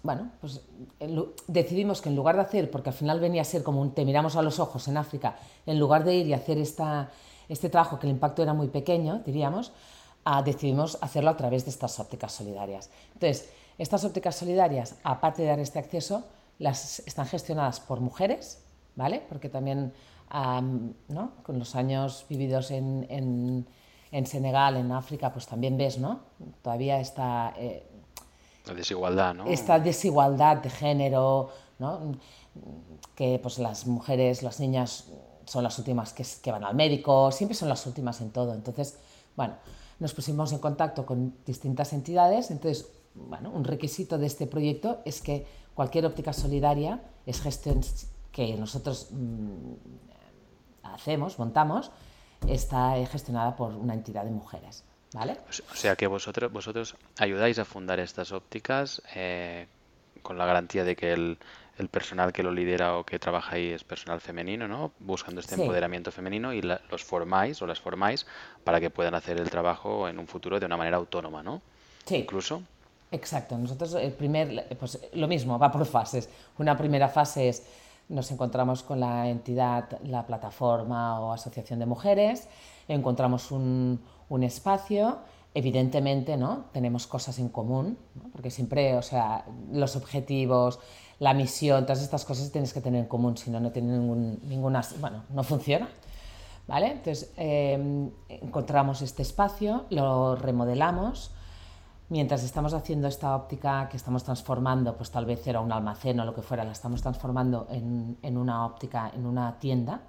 [0.02, 0.61] bueno, pues
[1.46, 4.04] decidimos que en lugar de hacer, porque al final venía a ser como un te
[4.04, 7.09] miramos a los ojos en África, en lugar de ir y hacer esta,
[7.48, 9.72] este trabajo que el impacto era muy pequeño, diríamos,
[10.26, 12.90] ah, decidimos hacerlo a través de estas ópticas solidarias.
[13.14, 13.48] Entonces,
[13.80, 16.24] estas ópticas solidarias, aparte de dar este acceso,
[16.58, 18.62] las están gestionadas por mujeres,
[18.94, 19.22] ¿vale?
[19.26, 19.94] Porque también
[21.08, 21.32] ¿no?
[21.42, 23.66] con los años vividos en, en,
[24.12, 26.20] en, Senegal, en África, pues también ves, ¿no?
[26.62, 27.54] Todavía está...
[27.56, 27.82] Eh,
[28.66, 29.46] la desigualdad, ¿no?
[29.46, 32.18] Esta desigualdad de género, ¿no?
[33.14, 35.06] Que pues las mujeres, las niñas
[35.46, 38.52] son las últimas que, que, van al médico, siempre son las últimas en todo.
[38.52, 38.98] Entonces,
[39.34, 39.54] bueno,
[39.98, 42.50] nos pusimos en contacto con distintas entidades.
[42.50, 47.81] Entonces, bueno, un requisito de este proyecto es que cualquier óptica solidaria es gestión
[48.33, 49.73] que nosotros mm,
[50.83, 51.90] hacemos, montamos,
[52.49, 54.85] está gestionada por una entidad de mujeres.
[55.12, 55.38] ¿Vale?
[55.49, 59.66] O sea que vosotros, vosotros ayudáis a fundar estas ópticas eh,
[60.23, 61.37] con la garantía de que el,
[61.79, 64.92] el, personal que lo lidera o que trabaja ahí es personal femenino, ¿no?
[65.01, 68.25] Buscando este empoderamiento femenino y los formáis o las formáis
[68.62, 71.61] para que puedan hacer el trabajo en un futuro de una manera autónoma, ¿no?
[72.05, 72.18] Sí.
[72.18, 72.62] Incluso.
[73.11, 73.59] Exacto.
[73.59, 76.29] Nosotros el primer, pues lo mismo, va por fases.
[76.59, 77.62] Una primera fase es
[78.11, 82.49] nos encontramos con la entidad, la plataforma o asociación de mujeres,
[82.88, 85.18] encontramos un, un espacio,
[85.55, 86.64] evidentemente, ¿no?
[86.73, 87.96] Tenemos cosas en común,
[88.33, 90.81] porque siempre, o sea, los objetivos,
[91.20, 94.40] la misión, todas estas cosas tienes que tener en común, si no, no tiene ningún,
[94.42, 95.88] ninguna, bueno, no funciona.
[96.66, 96.92] ¿Vale?
[96.92, 101.33] Entonces, em, encontramos este espacio, lo remodelamos,
[102.11, 106.25] mientras estamos haciendo esta óptica que estamos transformando, pues tal vez era un almacén o
[106.25, 110.03] lo que fuera, la estamos transformando en, en una óptica, en una tienda,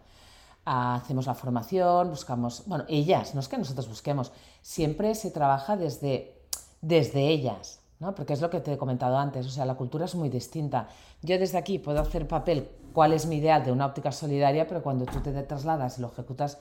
[0.65, 5.77] ah, hacemos la formación, buscamos, bueno, ellas, no es que nosotros busquemos, siempre se trabaja
[5.77, 6.41] desde,
[6.81, 8.15] desde ellas, ¿no?
[8.15, 10.87] porque es lo que te he comentado antes, o sea, la cultura es muy distinta.
[11.21, 14.81] Yo desde aquí puedo hacer papel cuál es mi ideal de una óptica solidaria, pero
[14.81, 16.57] cuando tú te trasladas y lo ejecutas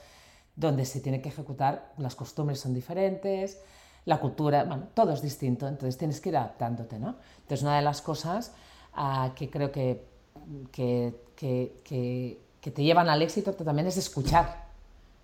[0.55, 3.59] donde se tiene que ejecutar, las costumbres son diferentes,
[4.05, 7.17] la cultura, bueno, todo es distinto, entonces tienes que ir adaptándote, ¿no?
[7.43, 8.53] Entonces una de las cosas
[8.95, 10.05] ah, que creo que,
[10.73, 14.69] que, que, que, te llevan al éxito también es escuchar,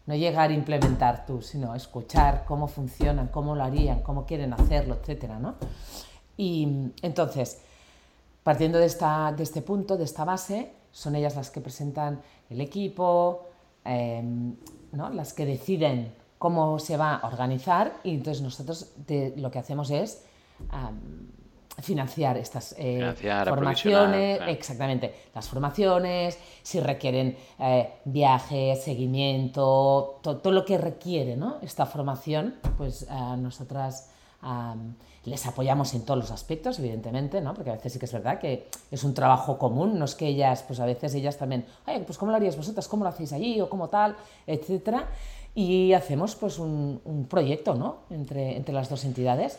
[0.07, 4.99] no llegar a implementar tú, sino escuchar cómo funcionan, cómo lo harían, cómo quieren hacerlo,
[5.01, 5.57] etcétera, ¿no?
[6.37, 7.63] Y entonces,
[8.43, 12.61] partiendo de, esta, de este punto, de esta base, son ellas las que presentan el
[12.61, 13.49] equipo,
[13.85, 14.55] em,
[14.93, 15.11] ¿no?
[15.11, 18.93] las que deciden cómo se va a organizar y entonces nosotros
[19.37, 20.25] lo que hacemos es
[21.83, 23.15] financiar estas eh,
[23.47, 31.57] formaciones, exactamente, las formaciones, si requieren eh, viajes, seguimiento, todo lo que requiere ¿no?
[31.63, 34.11] esta formación, pues a nosotras
[35.25, 37.53] les apoyamos en todos los aspectos, evidentemente, ¿no?
[37.53, 40.29] porque a veces sí que es verdad que es un trabajo común, no es que
[40.29, 43.33] ellas, pues a veces ellas también, oye, pues cómo lo haríais vosotras, cómo lo hacéis
[43.33, 45.09] allí o cómo tal, etcétera
[45.57, 48.01] y hacemos pues un, un proyecto ¿no?
[48.11, 49.59] entre, entre las dos entidades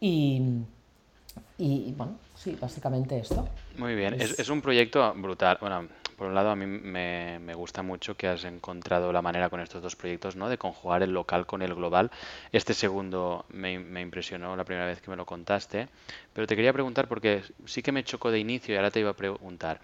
[0.00, 0.42] y,
[1.56, 3.48] y, bueno, sí, básicamente esto.
[3.78, 5.58] Muy bien, es, es, un proyecto brutal.
[5.60, 9.48] Bueno, por un lado a mí me, me, gusta mucho que has encontrado la manera
[9.48, 10.48] con estos dos proyectos ¿no?
[10.48, 12.10] de conjugar el local con el global.
[12.50, 15.88] Este segundo me, me impresionó la primera vez que me lo contaste,
[16.32, 19.10] pero te quería preguntar porque sí que me chocó de inicio y ahora te iba
[19.10, 19.80] a preguntar.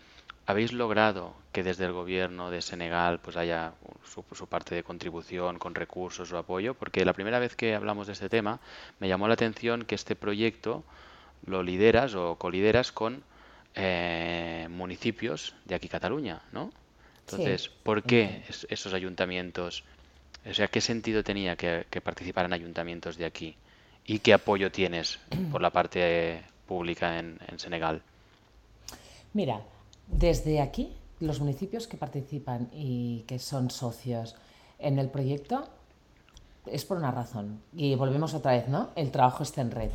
[0.47, 3.73] ¿Habéis logrado que desde el gobierno de Senegal pues haya
[4.05, 6.75] su, su, parte de contribución con recursos o apoyo?
[6.75, 8.61] Porque la primera vez que hablamos de este tema
[9.01, 10.85] me llamó la atención que este proyecto
[11.47, 13.23] lo lideras o colideras con
[13.75, 16.73] eh, municipios de aquí Cataluña, ¿no?
[17.27, 19.83] Entonces, ¿por qué esos ayuntamientos?
[20.49, 23.57] O sea, ¿qué sentido tenía que, participaran ayuntamientos de aquí?
[24.07, 25.19] ¿Y qué apoyo tienes
[25.51, 28.03] por la parte pública en, Senegal?
[29.33, 29.61] Mira,
[30.07, 34.37] desde aquí, los municipios que participan y que son socios
[34.79, 35.65] en el proyecto
[36.67, 37.61] es por una razón.
[37.73, 38.91] Y volvemos otra vez, ¿no?
[38.97, 39.91] El trabajo está en red.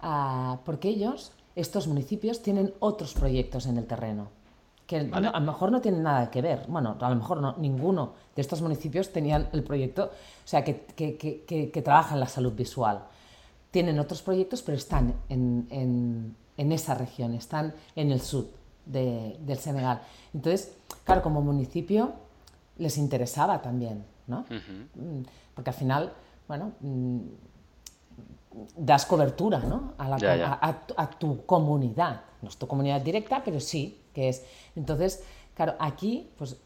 [0.00, 4.28] Ah, porque ellos, estos municipios, tienen otros proyectos en el terreno
[4.86, 6.66] que a lo mejor no tienen nada que ver.
[6.68, 10.84] Bueno, a lo mejor no, ninguno de estos municipios tenían el proyecto, o sea, que,
[10.84, 13.04] que, que, que trabajan la salud visual.
[13.70, 18.46] Tienen otros proyectos, pero están en, en, en esa región, están en el sur
[18.86, 20.00] de, del Senegal.
[20.34, 22.12] Entonces, claro, como municipio
[22.78, 24.40] les interesaba también, ¿no?
[24.48, 25.22] Mm,
[25.54, 26.12] porque al final,
[26.48, 27.18] bueno, mm,
[28.76, 29.94] das cobertura ¿no?
[29.98, 30.58] a, la,
[30.96, 32.22] A, tu comunidad.
[32.42, 34.44] No es tu comunidad directa, pero sí que es.
[34.76, 35.22] Entonces,
[35.54, 36.56] claro, aquí, pues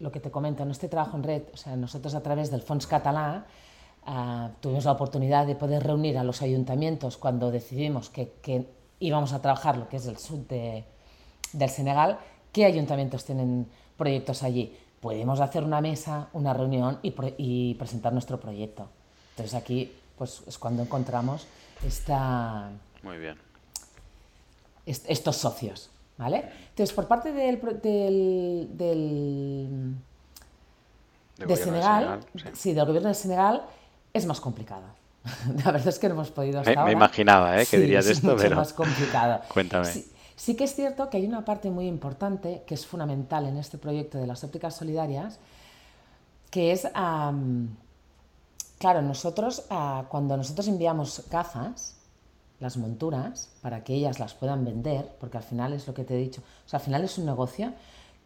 [0.00, 2.62] lo que te comento, en este trabajo en red, o sea, nosotros a través del
[2.62, 3.46] Fons Catalá
[4.06, 8.66] uh, tuvimos la oportunidad de poder reunir a los ayuntamientos cuando decidimos que, que
[9.00, 10.84] íbamos a trabajar lo que es el sur de,
[11.58, 12.18] del Senegal.
[12.52, 14.76] ¿Qué ayuntamientos tienen proyectos allí?
[15.00, 18.88] Podemos hacer una mesa, una reunión y, y presentar nuestro proyecto.
[19.30, 21.46] Entonces aquí pues es cuando encontramos
[21.84, 22.70] esta,
[23.02, 23.36] Muy bien.
[24.86, 25.90] estos socios.
[26.16, 26.44] ¿vale?
[26.70, 29.96] Entonces, por parte del, del, del
[31.48, 32.20] de Senegal,
[32.52, 32.72] sí.
[32.72, 33.62] del gobierno de Senegal,
[34.12, 34.84] es más complicado.
[35.64, 37.66] La verdad es que no hemos podido hasta Me, imaginaba ¿eh?
[37.66, 39.40] que dirías esto, es mucho más complicado.
[39.52, 39.86] Cuéntame.
[39.86, 43.56] Sí, sí, que es cierto que hay una parte muy importante que es fundamental en
[43.56, 45.38] este proyecto de las ópticas solidarias,
[46.50, 46.86] que es
[48.78, 51.96] Claro, nosotros, ah, cuando nosotros enviamos gafas,
[52.60, 56.14] las monturas, para que ellas las puedan vender, porque al final es lo que te
[56.14, 57.72] he dicho, o sea, al final es un negocio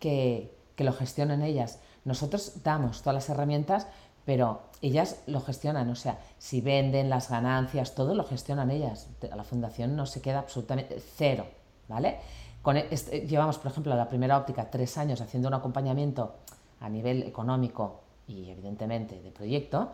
[0.01, 1.79] que, que lo gestionan ellas.
[2.05, 3.87] Nosotros damos todas las herramientas,
[4.25, 9.07] pero ellas lo gestionan, o sea, si venden las ganancias, todo lo gestionan ellas.
[9.21, 11.47] La fundación no se queda absolutamente cero,
[11.89, 12.19] ¿vale?
[12.63, 16.35] Con e, este, llevamos, por ejemplo, la primera óptica tres años haciendo un acompañamiento
[16.81, 19.93] a nivel económico y evidentemente de proyecto,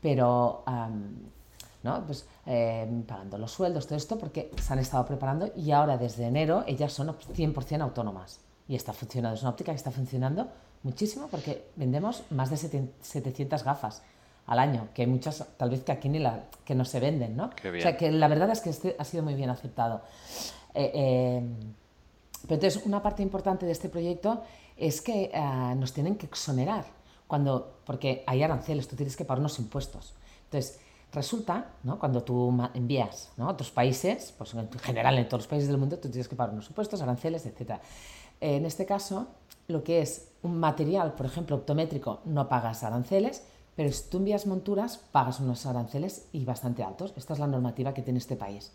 [0.00, 0.62] pero
[1.82, 2.06] ¿no?
[2.06, 6.26] pues, em, pagando los sueldos, todo esto, porque se han estado preparando y ahora desde
[6.26, 10.48] enero ellas son 100% autónomas y está funcionando, es una óptica que está funcionando
[10.82, 14.02] muchísimo porque vendemos más de 700 gafas
[14.46, 17.36] al año, que hay muchas tal vez que aquí ni la, que no se venden,
[17.36, 17.46] ¿no?
[17.46, 20.02] O sea que la verdad es que este ha sido muy bien aceptado.
[20.74, 21.54] Eh, em,
[22.42, 24.42] pero entonces una parte importante de este proyecto
[24.76, 26.84] es que eh, nos tienen que exonerar
[27.26, 30.14] cuando, porque hay aranceles, tú tienes que pagar unos impuestos.
[30.44, 30.78] Entonces,
[31.12, 31.98] resulta, ¿no?
[31.98, 33.48] cuando tú envías ¿no?
[33.48, 36.36] a otros países, pues en general en todos los países del mundo, tú tienes que
[36.36, 37.80] pagar unos impuestos, aranceles, etc.
[38.40, 39.28] En este caso,
[39.68, 43.42] lo que es un material, por ejemplo, optométrico, no pagas aranceles,
[43.76, 47.12] pero si tú envías monturas, pagas unos aranceles y bastante altos.
[47.16, 48.72] Esta es la normativa que tiene este país,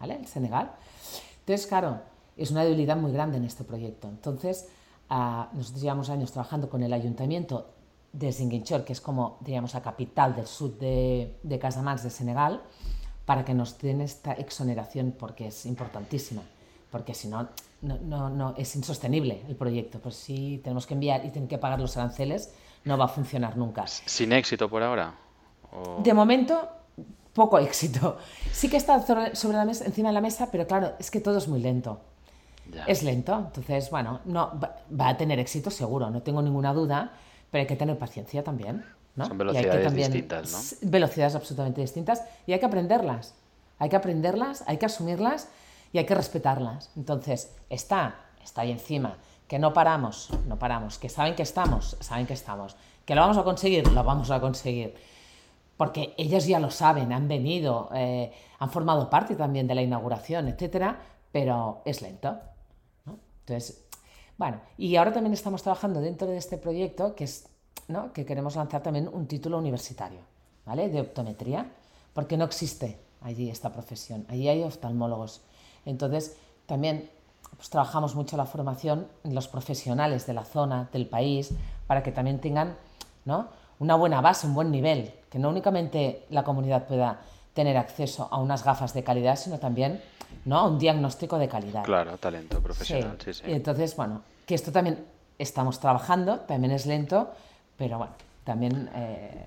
[0.00, 0.16] ¿vale?
[0.16, 0.72] El Senegal.
[1.48, 2.02] Entonces, claro,
[2.36, 4.06] es una debilidad muy grande en este proyecto.
[4.06, 4.68] Entonces,
[5.08, 7.70] ah, nosotros llevamos años trabajando con el ayuntamiento
[8.12, 12.60] de Ziguinchor, que es como, digamos, la capital del sur de, de Casamance, de Senegal,
[13.24, 16.42] para que nos den esta exoneración, porque es importantísima,
[16.90, 17.48] porque si no,
[17.80, 20.00] no, no, es insostenible el proyecto.
[20.00, 22.52] Pues si tenemos que enviar y tienen que pagar los aranceles,
[22.84, 23.86] no va a funcionar nunca.
[23.86, 25.14] ¿Sin éxito por ahora?
[26.02, 26.68] De momento,
[27.38, 28.18] poco éxito.
[28.52, 29.00] Sí que está
[29.34, 32.00] sobre la mesa, encima de la mesa, pero claro, es que todo es muy lento.
[32.86, 37.12] Es lento, entonces, bueno, no, va a tener éxito seguro, no tengo ninguna duda,
[37.50, 38.84] pero hay que tener paciencia también.
[39.16, 39.26] ¿no?
[39.26, 40.90] Son velocidades distintas, ¿no?
[40.90, 43.34] Velocidades absolutamente distintas y hay que aprenderlas.
[43.78, 45.48] Hay que aprenderlas, hay que asumirlas
[45.92, 46.90] y hay que respetarlas.
[46.96, 52.26] Entonces, está, está ahí encima, que no paramos, no paramos, que saben que estamos, saben
[52.26, 54.94] que estamos, que lo vamos a conseguir, lo vamos a conseguir.
[55.78, 60.48] Porque ellos ya lo saben, han venido, eh, han formado parte también de la inauguración,
[60.48, 61.00] etcétera,
[61.32, 62.36] pero es lento.
[63.06, 63.16] ¿no?
[63.40, 63.86] Entonces,
[64.36, 67.48] bueno, y ahora también estamos trabajando dentro de este proyecto que es
[67.86, 68.12] ¿no?
[68.12, 70.20] que queremos lanzar también un título universitario,
[70.66, 70.90] ¿vale?
[70.90, 71.70] De optometría,
[72.12, 74.26] porque no existe allí esta profesión.
[74.28, 75.42] Allí hay oftalmólogos.
[75.86, 77.08] Entonces, también
[77.56, 81.50] pues, trabajamos mucho la formación en los profesionales de la zona, del país,
[81.86, 82.76] para que también tengan
[83.24, 83.48] ¿no?
[83.78, 87.20] una buena base, un buen nivel, que no únicamente la comunidad pueda
[87.54, 90.00] tener acceso a unas gafas de calidad, sino también
[90.44, 90.68] ¿no?
[90.68, 91.84] un diagnóstico de calidad.
[91.84, 93.42] Claro, talento profesional, sí, sí.
[93.46, 95.04] Y entonces, bueno, que esto también
[95.38, 97.32] estamos trabajando, también es lento,
[97.76, 98.12] pero bueno,
[98.44, 98.90] también...
[98.94, 99.46] Eh,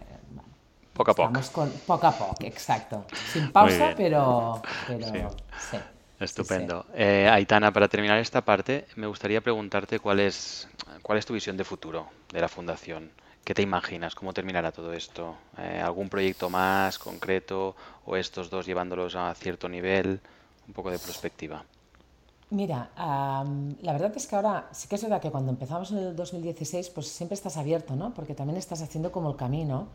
[0.93, 1.39] poco a poco.
[1.51, 3.05] Con, poco a poco, exacto.
[3.31, 5.77] Sin pausa, pero, sí.
[6.19, 6.85] Estupendo.
[6.93, 10.67] Eh, Aitana, para terminar esta parte, me gustaría preguntarte cuál es,
[11.01, 13.09] cuál es tu visión de futuro de la Fundación.
[13.43, 14.13] ¿Qué te imaginas?
[14.13, 15.35] ¿Cómo terminará todo esto?
[15.57, 17.75] Eh, ¿Algún proyecto más concreto
[18.05, 20.21] o estos dos llevándolos a cierto nivel?
[20.67, 21.63] Un poco de perspectiva.
[22.51, 26.15] Mira, la verdad es que ahora sí que es verdad que cuando empezamos en el
[26.15, 28.13] 2016, pues siempre estás abierto, ¿no?
[28.13, 29.87] Porque también estás haciendo como el camino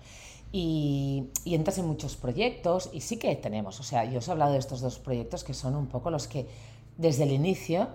[0.53, 4.53] y, entras en muchos proyectos y sí que tenemos, o sea, yo os he hablado
[4.53, 6.47] de estos dos proyectos que son un poco los que
[6.97, 7.89] desde el inicio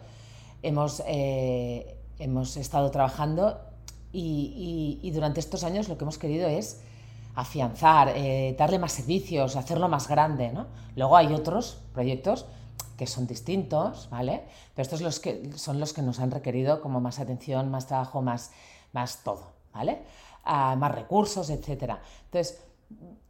[0.62, 3.70] hemos, eh, hemos estado trabajando
[4.14, 6.82] y, durante estos años lo que hemos querido es
[7.36, 10.68] afianzar, eh, darle más servicios, hacerlo más grande, ¿no?
[10.95, 12.45] Luego hay otros proyectos
[12.97, 14.43] que son distintos, ¿vale?
[14.76, 18.22] Pero estos los que, son los que nos han requerido como más atención, más trabajo,
[18.22, 18.51] más,
[18.91, 20.01] más todo, ¿vale?
[20.43, 21.95] Ah, más recursos, etc.
[22.26, 22.62] Entonces,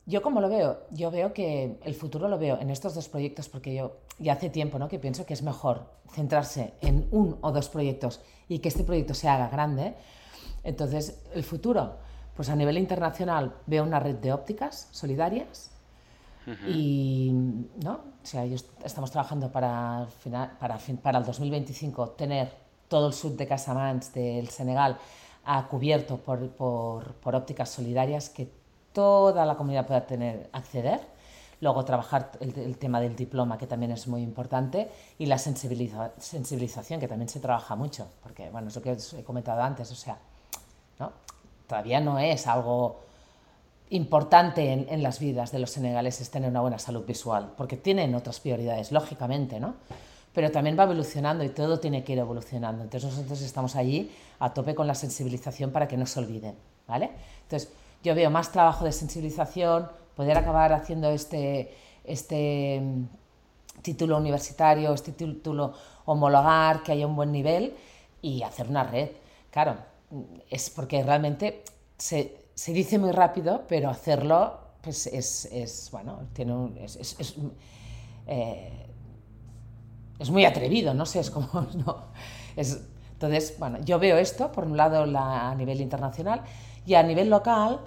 [0.06, 3.50] yo como lo veo, yo veo que el futuro lo veo en estos dos proyectos
[3.50, 4.88] porque yo ya hace tiempo ¿no?
[4.88, 9.14] que pienso que es mejor centrarse en un o dos proyectos y que este proyecto
[9.14, 9.96] se haga grande.
[10.64, 11.98] Entonces, el futuro,
[12.36, 15.72] pues a nivel internacional veo una red de ópticas solidarias
[16.68, 17.32] y,
[17.84, 17.94] ¿no?
[17.94, 20.08] O sea, estamos trabajando para,
[20.60, 22.52] para, para el 2025 tener
[22.88, 24.98] todo el sur de Casamance del Senegal
[25.46, 28.52] a cubierto por, por, por, ópticas solidarias que
[28.92, 31.00] toda la comunidad pueda tener, acceder.
[31.62, 34.90] Luego trabajar el, tema del diploma, que también es muy importante,
[35.20, 39.24] y la sensibilización, que también se trabaja mucho, porque, bueno, es lo que os he
[39.24, 40.18] comentado antes, o sea,
[41.02, 41.12] ¿no?
[41.72, 43.00] todavía no es algo
[43.92, 48.42] importante en, las vidas de los senegaleses tener una buena salud visual, porque tienen otras
[48.42, 49.76] prioridades, lógicamente, ¿no?
[50.34, 52.84] Pero también va evolucionando y todo tiene que ir evolucionando.
[52.84, 56.56] Entonces nosotros estamos allí a tope con la sensibilización para que no se olviden,
[56.90, 57.10] ¿vale?
[57.44, 57.72] Entonces
[58.04, 61.74] yo veo más trabajo de sensibilización, poder acabar haciendo este,
[62.04, 65.74] este mm, título universitario, este título
[66.04, 67.74] homologar, que haya un buen nivel
[68.22, 69.10] y hacer una red.
[69.52, 69.91] Claro,
[70.50, 71.64] es porque realmente
[71.98, 76.54] se, se dice muy rápido, pero hacerlo pues es, es bueno, tiene
[76.84, 77.36] es, es,
[78.28, 78.88] eh,
[80.20, 81.48] es, muy atrevido, no sé, es como...
[81.86, 82.06] No,
[82.56, 82.82] es,
[83.14, 86.42] entonces, bueno, yo veo esto, por un lado la, a nivel internacional
[86.88, 87.82] y a nivel local,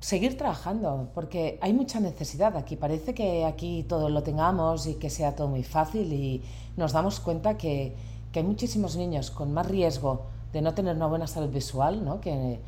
[0.00, 2.74] seguir trabajando, porque hay mucha necesidad aquí.
[2.74, 6.42] Parece que aquí todo lo tengamos y que sea todo muy fácil y
[6.76, 7.94] nos damos cuenta que,
[8.32, 12.20] que hay muchísimos niños con más riesgo de no tener una buena salud visual, ¿no?
[12.20, 12.60] que,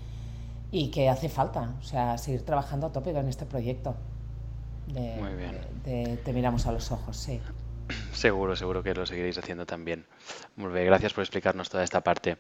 [0.70, 3.95] y que hace falta, o sea, seguir trabajando a tope con este proyecto.
[4.87, 5.59] De, Muy bien.
[5.85, 7.41] De, Te miramos a los ojos, sí.
[8.12, 10.05] Seguro, seguro que lo seguiréis haciendo también.
[10.57, 12.39] Muy bien, gracias por explicarnos toda esta parte.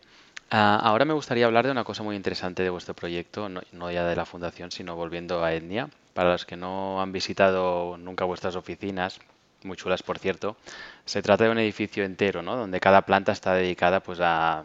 [0.50, 3.90] Ah, ahora me gustaría hablar de una cosa muy interesante de vuestro proyecto, no, no,
[3.90, 5.88] ya de la fundación, sino volviendo a Etnia.
[6.14, 9.20] Para los que no han visitado nunca vuestras oficinas,
[9.62, 10.56] muy chulas por cierto.
[11.04, 12.56] Se trata de un edificio entero, ¿no?
[12.56, 14.64] Donde cada planta está dedicada pues a,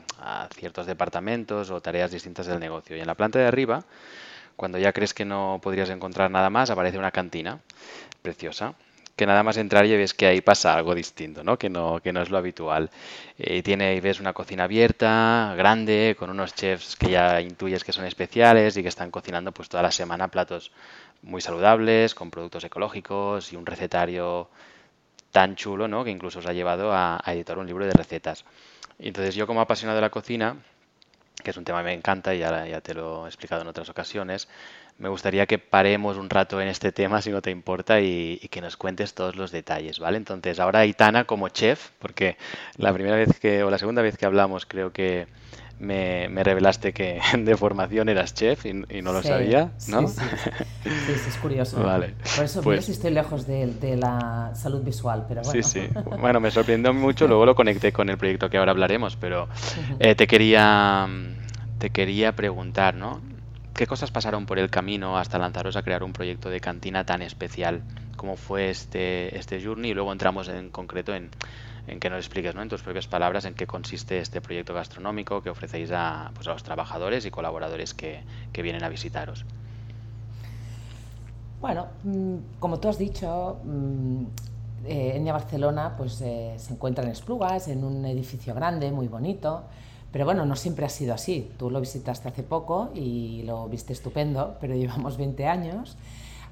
[0.56, 2.96] ciertos departamentos o tareas distintas del negocio.
[2.96, 3.84] Y en la planta de arriba,
[4.56, 7.60] cuando ya crees que no podrías encontrar nada más, aparece una cantina
[8.22, 8.76] preciosa
[9.16, 11.58] que nada más entrar y ves que ahí pasa algo distinto, ¿no?
[11.58, 12.90] Que no, que no es lo habitual.
[13.38, 17.94] Eh, tiene, y ves una cocina abierta, grande, con unos chefs que ya intuyes que
[17.94, 20.72] son especiales y que están cocinando pues toda la semana platos
[21.22, 24.50] muy saludables, con productos ecológicos y un recetario
[25.36, 26.06] tan chulo, ¿no?
[26.06, 28.46] Que incluso os ha llevado a, editar un libro de recetas.
[29.00, 30.56] entonces yo como apasionado de la cocina,
[31.44, 33.90] que es un tema que me encanta y ya, te lo he explicado en otras
[33.90, 34.48] ocasiones,
[34.98, 38.48] me gustaría que paremos un rato en este tema, si no te importa, y, y,
[38.48, 40.16] que nos cuentes todos los detalles, ¿vale?
[40.16, 42.38] Entonces, ahora Aitana como chef, porque
[42.78, 45.28] la primera vez que, o la segunda vez que hablamos, creo que
[45.80, 50.08] me, revelaste que de formación eras chef y, no lo sabía, ¿no?
[50.08, 50.16] Sí,
[50.84, 51.30] sí.
[51.30, 51.82] es curioso.
[51.82, 52.16] Vale.
[52.36, 55.64] Por eso pues, estoy lejos de, la salud visual, pero bueno.
[55.64, 55.88] Sí, sí.
[56.20, 59.48] Bueno, me sorprendió mucho, luego lo conecté con el proyecto que ahora hablaremos, pero
[60.00, 61.08] eh, te quería
[61.78, 63.22] te quería preguntar, ¿no?
[63.74, 67.22] ¿Qué cosas pasaron por el camino hasta lanzaros a crear un proyecto de cantina tan
[67.22, 67.82] especial?
[68.16, 69.92] ¿Cómo fue este, este journey?
[69.92, 71.30] Y luego entramos en concreto en
[71.88, 72.62] en que nos expliques ¿no?
[72.62, 76.64] en tus propias palabras en qué consiste este proyecto gastronómico que ofrecéis a, pues, los
[76.64, 78.24] trabajadores y colaboradores que,
[78.54, 79.46] vienen a visitaros.
[81.62, 84.24] Bueno, mm, como tú has dicho, mm,
[84.86, 89.64] eh, Enya Barcelona pues, eh, se encuentra en Esplugas, en un edificio grande, muy bonito,
[90.12, 91.52] pero bueno, no siempre ha sido así.
[91.58, 95.98] Tú lo visitaste hace poco y lo viste estupendo, pero llevamos 20 años.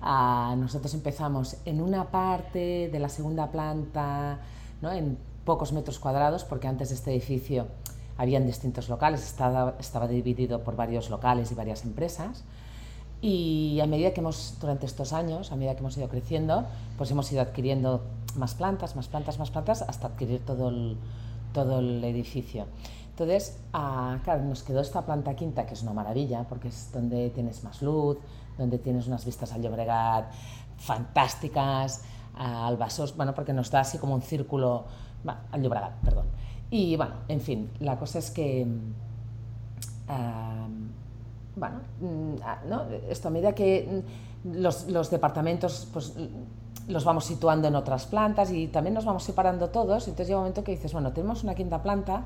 [0.01, 4.39] Ah, nosotros empezamos en una parte de la segunda planta,
[4.91, 7.67] en pocos metros cuadrados, porque antes de este edificio
[8.17, 12.43] habían distintos locales, estaba, estaba dividido por varios locales y varias empresas.
[13.21, 16.65] Y a medida que hemos, durante estos años, a medida que hemos ido creciendo,
[16.97, 18.01] pues hemos ido adquiriendo
[18.35, 20.97] más plantas, más plantas, más plantas, hasta adquirir todo el,
[21.53, 22.65] todo el edificio.
[23.11, 27.29] Entonces, ah, claro, nos quedó esta planta quinta, que es una maravilla, porque es donde
[27.29, 28.17] tienes más luz,
[28.57, 30.31] donde tienes unas vistas al Llobregat
[30.77, 32.03] fantásticas,
[32.35, 34.85] al Basos, bueno, porque nos da así como un círculo,
[35.51, 36.25] al Llobregat, perdón.
[36.69, 38.65] Y bueno, en fin, la cosa es que,
[41.55, 42.83] bueno, mm, ah, ¿no?
[43.09, 44.03] esto a medida que
[44.43, 46.13] los, los departamentos, pues
[46.87, 50.43] los vamos situando en otras plantas y también nos vamos separando todos, entonces llega un
[50.43, 52.23] momento que dices, bueno, tenemos una quinta planta,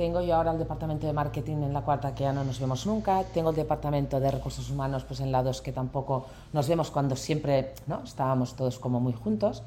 [0.00, 2.86] tengo yo ahora el departamento de marketing en la cuarta que ya no nos vemos
[2.86, 6.24] nunca, tengo el departamento de recursos humanos pues en la dos que tampoco
[6.54, 8.00] nos vemos cuando siempre ¿no?
[8.02, 9.62] estábamos todos como muy juntos,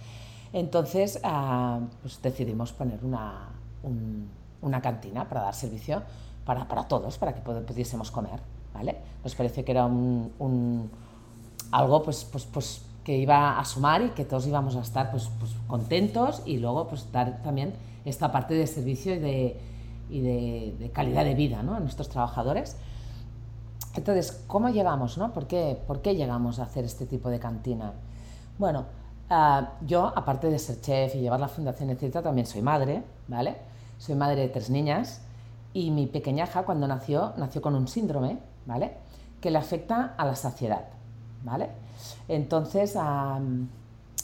[0.51, 3.49] entonces ah, pues decidimos poner una,
[4.63, 6.01] una cantina para dar servicio
[6.43, 8.39] para, para, todos, para que pudiésemos comer,
[8.73, 8.97] ¿vale?
[9.23, 10.89] Nos pareció que era un,
[11.69, 15.29] algo pues, pues, pues que iba a sumar y que todos íbamos a estar pues,
[15.39, 19.72] pues contentos y luego pues dar también esta parte de servicio y de,
[20.13, 21.73] y de, calidad de vida ¿no?
[21.73, 22.77] a nuestros trabajadores.
[23.95, 25.17] Entonces, ¿cómo llegamos?
[25.17, 25.33] No?
[25.33, 27.93] ¿Por, qué, ¿Por qué llegamos a hacer este tipo de cantina?
[28.59, 28.85] Bueno,
[29.31, 33.55] ah, yo, aparte de ser chef y llevar la fundación, etc., también soy madre, ¿vale?
[33.97, 35.21] Soy madre de tres niñas
[35.73, 38.37] y mi pequeñaja cuando nació, nació con un síndrome,
[38.67, 38.97] ¿vale?
[39.41, 40.85] Que le afecta a la saciedad,
[41.43, 41.69] ¿vale?
[42.27, 42.95] Entonces,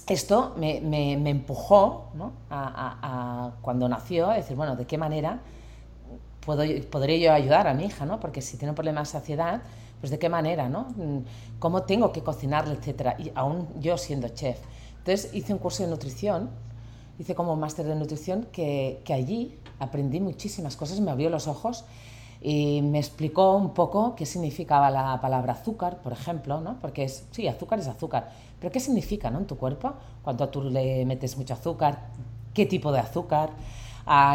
[0.08, 2.32] esto me, empujó, ¿no?
[2.52, 5.40] a, cuando nació, a decir, bueno, ¿de qué manera
[6.46, 8.20] puedo, podré yo ayudar a mi hija, ¿no?
[8.20, 9.62] Porque si tiene un problema de saciedad,
[10.00, 10.88] pues de qué manera, ¿no?
[11.60, 13.16] ¿Cómo tengo que cocinarle, etcétera?
[13.20, 14.60] Y aún yo siendo chef.
[15.00, 16.50] Entonces hice un curso de nutrición,
[17.18, 21.48] hice como un máster de nutrición que, que allí aprendí muchísimas cosas, me abrió los
[21.48, 21.86] ojos
[22.42, 26.78] y me explicó un poco qué significaba la palabra azúcar, por ejemplo, ¿no?
[26.80, 29.40] porque es, sí, azúcar es azúcar, pero ¿qué significa ¿no?
[29.40, 32.08] en tu cuerpo cuando tú le metes mucho azúcar?
[32.54, 33.50] ¿Qué tipo de azúcar?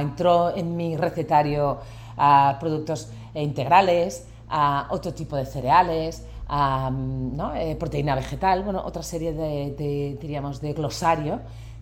[0.01, 1.79] Entró en mi recetario
[2.17, 7.55] ah, productos integrales, ah, otro tipo de cereales, ¿no?
[7.57, 11.41] Eh, proteína vegetal, bueno, otra serie de, diríamos, de glosario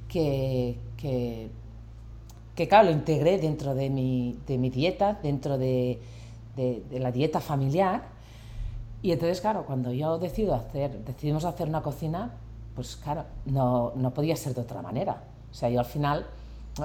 [0.08, 1.50] que, que
[2.54, 6.00] que claro, lo integré dentro de mi, de mi dieta, dentro de,
[6.56, 8.02] de, la dieta familiar.
[9.00, 12.30] Y entonces, claro, cuando yo decido hacer, decidimos hacer una cocina,
[12.74, 15.22] pues claro, no, no podía ser de otra manera.
[15.50, 16.26] O sea, yo al final,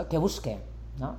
[0.09, 0.57] que busqué,
[0.99, 1.15] ¿no?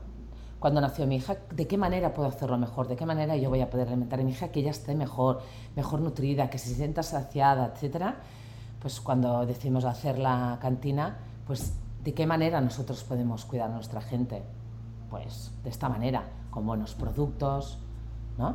[0.59, 2.89] Cuando nació mi hija, ¿de qué manera puedo hacerlo mejor?
[2.89, 5.41] ¿De qué manera yo voy a poder alimentar a mi hija que ella esté mejor,
[5.77, 8.17] mejor nutrida, que se sienta saciada, etcétera?
[8.81, 11.17] Pues cuando decidimos hacer la cantina,
[11.47, 11.73] pues
[12.09, 14.43] ¿De qué manera nosotros podemos cuidar a nuestra gente?
[15.11, 17.79] Pues de esta manera, con buenos productos,
[18.39, 18.55] ¿no?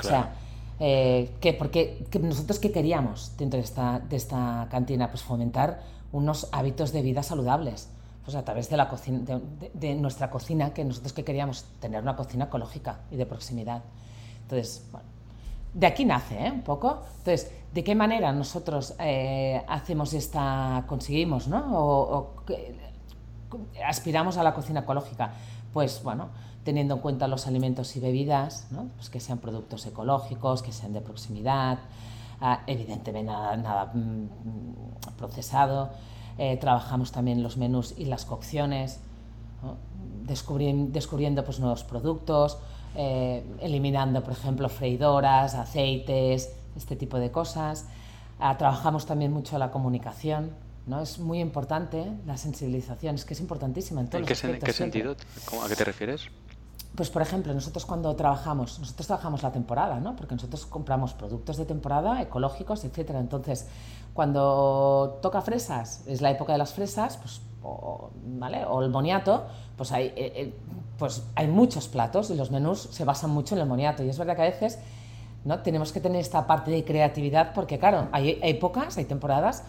[0.00, 0.32] O sea,
[0.80, 5.08] eh, ¿qué, porque nosotros qué queríamos dentro de esta, de esta cantina?
[5.08, 7.90] Pues fomentar unos hábitos de vida saludables.
[8.28, 9.40] Pues a través de, la cocina,
[9.72, 13.82] de, nuestra cocina, que nosotros que queríamos tener una cocina ecológica y de proximidad.
[14.42, 15.08] Entonces, bueno,
[15.72, 16.50] de aquí nace ¿eh?
[16.50, 17.04] un poco.
[17.20, 21.70] Entonces, ¿de qué manera nosotros eh, hacemos esta, conseguimos, ¿no?
[21.72, 22.34] O,
[23.82, 25.32] aspiramos a la cocina ecológica?
[25.72, 26.28] Pues bueno,
[26.64, 28.88] teniendo en cuenta los alimentos y bebidas, ¿no?
[28.96, 31.78] pues que sean productos ecológicos, que sean de proximidad,
[32.42, 35.92] ah, evidentemente nada, nada mm, procesado.
[36.38, 39.00] Eh, trabajamos también los menús y las cocciones,
[40.24, 42.58] descubriendo, descubriendo pues, nuevos productos.
[42.94, 47.86] Eh, eliminando, por ejemplo, freidoras, aceites, este tipo de cosas.
[48.40, 50.50] Ah, trabajamos también mucho la comunicación,
[50.86, 51.02] ¿no?
[51.02, 54.72] Es muy importante la sensibilización, es que es importantísima en todos ¿En qué, ¿En qué
[54.72, 55.16] sentido?
[55.64, 56.28] ¿A qué te refieres?
[56.98, 60.16] Pues por ejemplo, nosotros cuando trabajamos, nosotros trabajamos la temporada, ¿no?
[60.16, 63.20] Porque nosotros compramos productos de temporada, ecológicos, etcétera.
[63.20, 63.68] Entonces,
[64.12, 68.64] cuando toca fresas, es la época de las fresas, pues o, ¿vale?
[68.64, 69.46] o el boniato,
[69.76, 70.54] pues hay, eh, eh,
[70.98, 74.02] pues hay muchos platos y los menús se basan mucho en el boniato.
[74.02, 74.80] Y es verdad que a veces
[75.44, 75.60] ¿no?
[75.60, 79.62] tenemos que tener esta parte de creatividad porque, claro, hay épocas, hay temporadas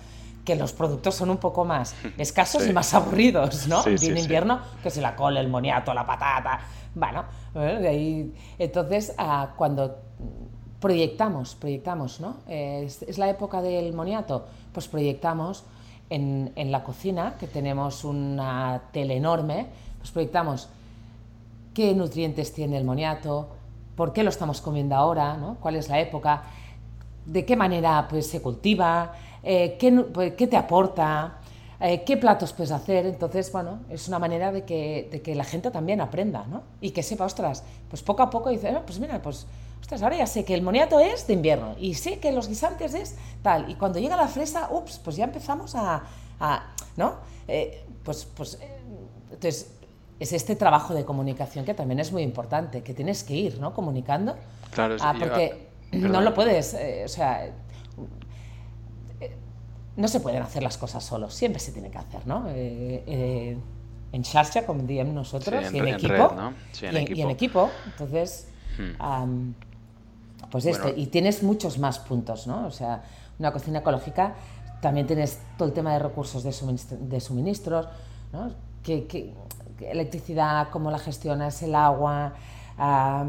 [0.44, 3.86] que los productos son un poco más escasos y más aburridos, ¿no?
[3.86, 6.62] en invierno, que si la col, el moniato, la patata,
[6.96, 9.14] bueno, de ahí, entonces
[9.58, 9.98] cuando
[10.80, 12.38] proyectamos, proyectamos, ¿no?
[12.48, 15.64] Es, es, la época del moniato, pues proyectamos
[16.10, 19.68] en, en, la cocina, que tenemos una tele enorme,
[20.00, 20.70] pues proyectamos
[21.74, 23.50] qué nutrientes tiene el moniato,
[23.96, 25.58] por qué lo estamos comiendo ahora, ¿no?
[25.60, 26.44] cuál es la época,
[27.26, 29.14] de qué manera pues, se cultiva,
[29.44, 31.39] eh, qué, pues, qué, te aporta,
[31.82, 33.06] eh, qué platos puedes hacer.
[33.06, 36.64] Entonces, bueno, es una manera de que, de que la gente también aprenda, ¿no?
[36.82, 39.48] Y que sepa, ostras, pues poco a poco dice, pues mira, pues,
[39.80, 42.94] ostras, ahora ya sé que el moniato es de invierno y sé que los guisantes
[42.94, 43.70] es tal.
[43.70, 46.04] Y cuando llega la fresa, ups, pues ya empezamos a,
[46.98, 47.16] ¿no?
[47.48, 48.80] Eh, pues, pues, eh,
[49.32, 49.72] entonces,
[50.20, 53.74] es este trabajo de comunicación que también es muy importante, que tienes que ir, ¿no?
[53.74, 54.36] Comunicando.
[54.72, 56.76] Claro, sí, ah, porque no lo puedes,
[57.06, 57.50] o sea
[59.96, 62.48] no se pueden hacer las cosas solos, siempre se tiene que hacer, ¿no?
[62.50, 63.58] Eh, eh,
[64.12, 66.36] en charcha, como diríamos nosotros, y, en equipo,
[66.82, 67.70] y, en equipo.
[67.86, 69.52] Entonces, hmm.
[70.50, 72.66] pues esto, y tienes muchos más puntos, ¿no?
[72.66, 73.04] O sea,
[73.38, 74.36] una cocina ecológica
[74.82, 77.88] también tienes todo el tema de recursos de, suministros,
[78.32, 78.52] ¿no?
[78.84, 79.34] Que,
[79.82, 82.34] electricidad, cómo la gestionas, el agua,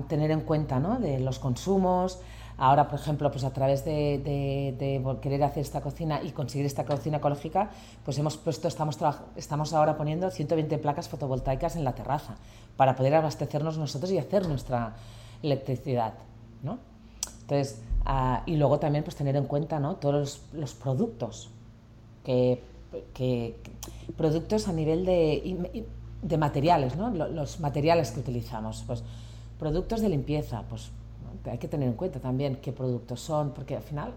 [0.09, 0.99] tener en cuenta, ¿no?
[0.99, 2.21] De los consumos,
[2.61, 7.17] Ahora, por ejemplo, pues a través de, querer hacer esta cocina y conseguir esta cocina
[7.17, 7.71] ecológica,
[8.05, 8.99] pues hemos puesto, estamos,
[9.35, 12.37] estamos ahora poniendo 120 placas fotovoltaicas en la terraza
[12.77, 14.95] para poder abastecernos nosotros y hacer nuestra
[15.43, 16.13] electricidad,
[16.63, 16.79] ¿no?
[17.41, 19.97] Entonces, ah, y luego también pues tener en cuenta ¿no?
[19.97, 21.49] todos los, productos,
[22.23, 22.63] que,
[24.19, 25.87] productos a nivel de,
[26.21, 27.09] de materiales, ¿no?
[27.09, 29.03] los materiales que utilizamos, pues
[29.59, 30.91] productos de limpieza, pues
[31.45, 34.12] hay que tener en cuenta también qué productos son, porque al final,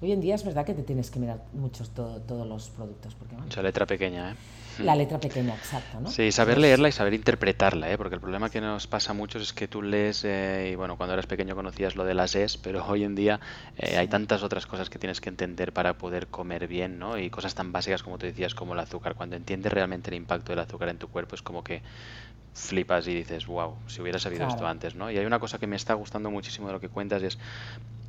[0.00, 3.14] hoy en día es verdad que te tienes que mirar muchos todos los productos.
[3.14, 4.34] Porque, Mucha letra pequeña, ¿eh?
[4.78, 6.10] La letra pequeña, exacto, ¿no?
[6.10, 7.96] Sí, saber leerla y saber interpretarla, ¿eh?
[7.96, 10.96] Porque el problema que nos pasa a muchos es que tú lees, eh, y bueno,
[10.96, 13.40] cuando eras pequeño conocías lo de las es, pero hoy en día
[13.76, 17.18] eh, hay tantas otras cosas que tienes que entender para poder comer bien, ¿no?
[17.18, 19.14] Y cosas tan básicas como tú decías, como el azúcar.
[19.14, 21.82] Cuando entiendes realmente el impacto del azúcar en tu cuerpo, es como que
[22.56, 25.10] flipas y dices, wow, si hubiera sabido esto antes, ¿no?
[25.10, 27.38] Y hay una cosa que me está gustando muchísimo de lo que cuentas y es,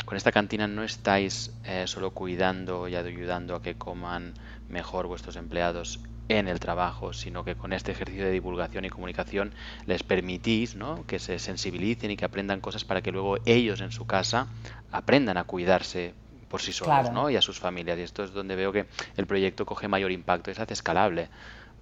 [0.06, 4.34] con esta cantina no estáis eh, solo cuidando y ayudando a que coman
[4.70, 6.00] mejor vuestros empleados
[6.30, 9.54] en el trabajo, sino que con este ejercicio de divulgación y comunicación
[9.86, 11.06] les permitís ¿no?
[11.06, 14.48] que se sensibilicen y que aprendan cosas para que luego ellos en su casa
[14.92, 16.14] aprendan a cuidarse
[16.50, 17.30] por sí solos ¿no?
[17.30, 17.98] y a sus familias.
[18.00, 21.30] Y esto es donde veo que el proyecto coge mayor impacto y se hace escalable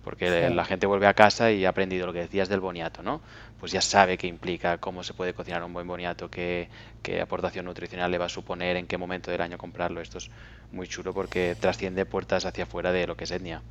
[0.05, 3.21] porque la gente vuelve a casa y ha aprendido lo que decías del boniato, ¿no?
[3.59, 6.69] Pues ya sabe qué implica, cómo se puede cocinar un buen boniato, qué,
[7.01, 10.01] qué, aportación nutricional le va a suponer, en qué momento del año comprarlo.
[10.01, 10.29] Esto es
[10.71, 13.63] muy chulo porque trasciende puertas hacia afuera de lo que es etnia.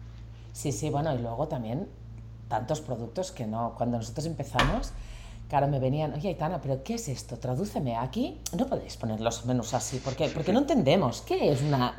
[0.54, 1.88] Sí, sí, bueno, y luego también
[2.48, 4.92] tantos productos que no, cuando nosotros empezamos,
[5.48, 7.38] claro, me venían, oye, Aitana, pero ¿qué es esto?
[7.38, 8.40] Tradúceme aquí.
[8.56, 10.28] No podéis poner los menús así, ¿por qué?
[10.28, 11.22] Porque no entendemos.
[11.22, 11.96] ¿Qué es una...?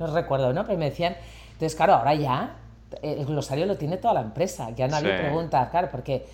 [0.00, 0.66] No recuerdo, ¿no?
[0.66, 1.16] Pero me decían,
[1.52, 2.56] entonces, claro, ahora ya
[3.02, 6.26] el glosario lo tiene toda la empresa, ya nadie pregunta, claro, porque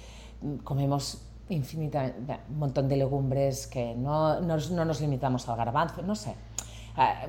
[0.64, 6.16] comemos infinitamente, un montón de legumbres que no, no, no nos limitamos al garbanzo, no
[6.16, 6.34] sé.
[6.96, 7.26] Ah,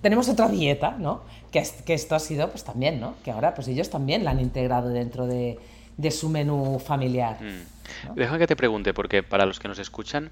[0.00, 1.22] tenemos otra dieta, ¿no?
[1.50, 3.14] Que, que, esto ha sido, pues también, ¿no?
[3.24, 5.58] Que ahora, pues ellos también la han integrado dentro de,
[5.96, 7.38] de su menú familiar.
[7.40, 8.14] Mm.
[8.14, 10.30] Deja que te pregunte, porque para los que nos escuchan,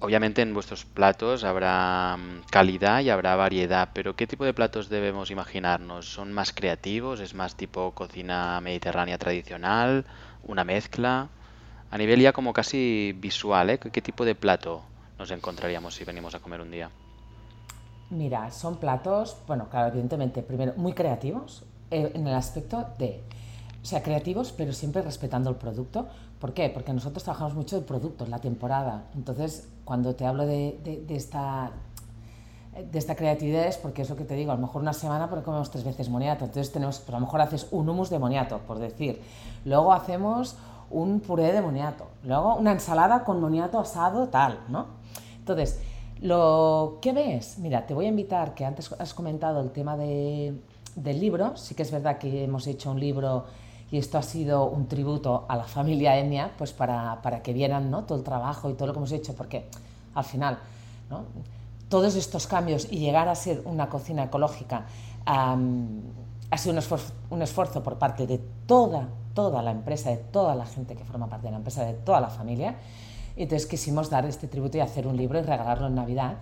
[0.00, 4.88] Obviamente en vuestros platos habrá mm, calidad y habrá variedad, pero ¿qué tipo de platos
[4.88, 6.06] debemos imaginarnos?
[6.06, 7.18] ¿Son más creativos?
[7.18, 10.04] ¿Es más tipo cocina mediterránea tradicional?
[10.44, 11.28] ¿Una mezcla?
[11.90, 13.78] A nivel ya como casi visual, ¿eh?
[13.78, 14.84] ¿qué tipo de plato
[15.18, 16.90] nos encontraríamos si venimos a comer un día?
[18.10, 23.22] Mira, son platos, bueno, claro, evidentemente, primero, muy creativos eh, en el aspecto de,
[23.82, 26.06] o sea, creativos, pero siempre respetando el producto.
[26.40, 26.70] ¿Por qué?
[26.70, 29.04] Porque nosotros trabajamos mucho de productos, la temporada.
[29.14, 31.72] Entonces, cuando te hablo de, de, esta
[32.92, 35.28] de esta creatividad es porque es lo que te digo, a lo mejor una semana
[35.28, 38.20] porque comemos tres veces moniato, entonces tenemos, pero a lo mejor haces un humus de
[38.20, 39.20] moniato, por decir,
[39.64, 40.56] luego hacemos
[40.90, 44.86] un puré de moniato, luego una ensalada con moniato asado, tal, ¿no?
[45.38, 45.80] Entonces,
[46.20, 50.54] lo que ves, mira, te voy a invitar, que antes has comentado el tema de,
[50.96, 53.46] del libro, sí que es verdad que hemos hecho un libro
[53.90, 57.90] y esto ha sido un tributo a la familia Enya, pues para, para, que vieran
[57.90, 58.04] ¿no?
[58.04, 59.66] todo el trabajo y todo lo que hemos hecho, porque
[60.14, 60.58] al final
[61.08, 61.24] ¿no?
[61.88, 64.86] todos estos cambios y llegar a ser una cocina ecológica
[65.24, 70.54] ha sido un esfuerzo, un esfuerzo por parte de toda, toda la empresa, de toda
[70.54, 72.76] la gente que forma parte de la empresa, de toda la familia.
[73.38, 76.38] Y entonces quisimos dar este tributo y hacer un libro y regalarlo en Navidad.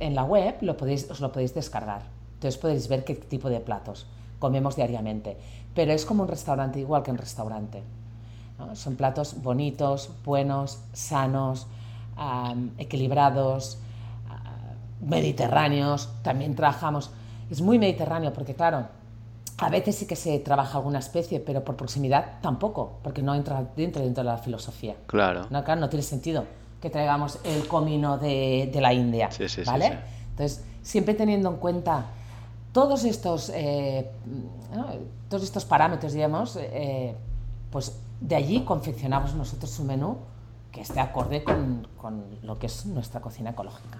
[0.00, 2.02] en la web lo podéis, os lo podéis descargar.
[2.34, 4.08] Entonces podéis ver qué tipo de platos
[4.40, 5.36] comemos diariamente.
[5.76, 7.84] Pero es como un restaurante, igual que un restaurante.
[8.74, 11.68] Son platos bonitos, buenos, sanos,
[12.78, 13.78] equilibrados,
[15.00, 16.10] mediterráneos.
[16.22, 17.12] También trabajamos.
[17.48, 18.88] Es muy mediterráneo porque, claro,
[19.58, 23.64] a veces sí que se trabaja alguna especie, pero por proximidad tampoco, porque no entra
[23.76, 24.96] dentro, dentro de la filosofía.
[25.06, 25.46] Claro.
[25.50, 26.44] No, claro, no tiene sentido
[26.80, 29.28] que traigamos el comino de, de la India.
[29.66, 29.86] ¿Vale?
[30.30, 32.04] Entonces, siempre teniendo en cuenta
[32.72, 34.10] todos estos, eh,
[35.30, 37.14] todos estos parámetros, digamos, eh,
[37.70, 40.18] pues de allí confeccionamos nosotros un menú
[40.70, 43.98] que esté acorde con, con lo que es nuestra cocina ecológica.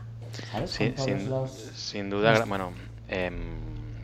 [0.52, 0.70] ¿sabes?
[0.70, 2.70] Sí, sin, los- sin duda, bueno,
[3.08, 3.56] em,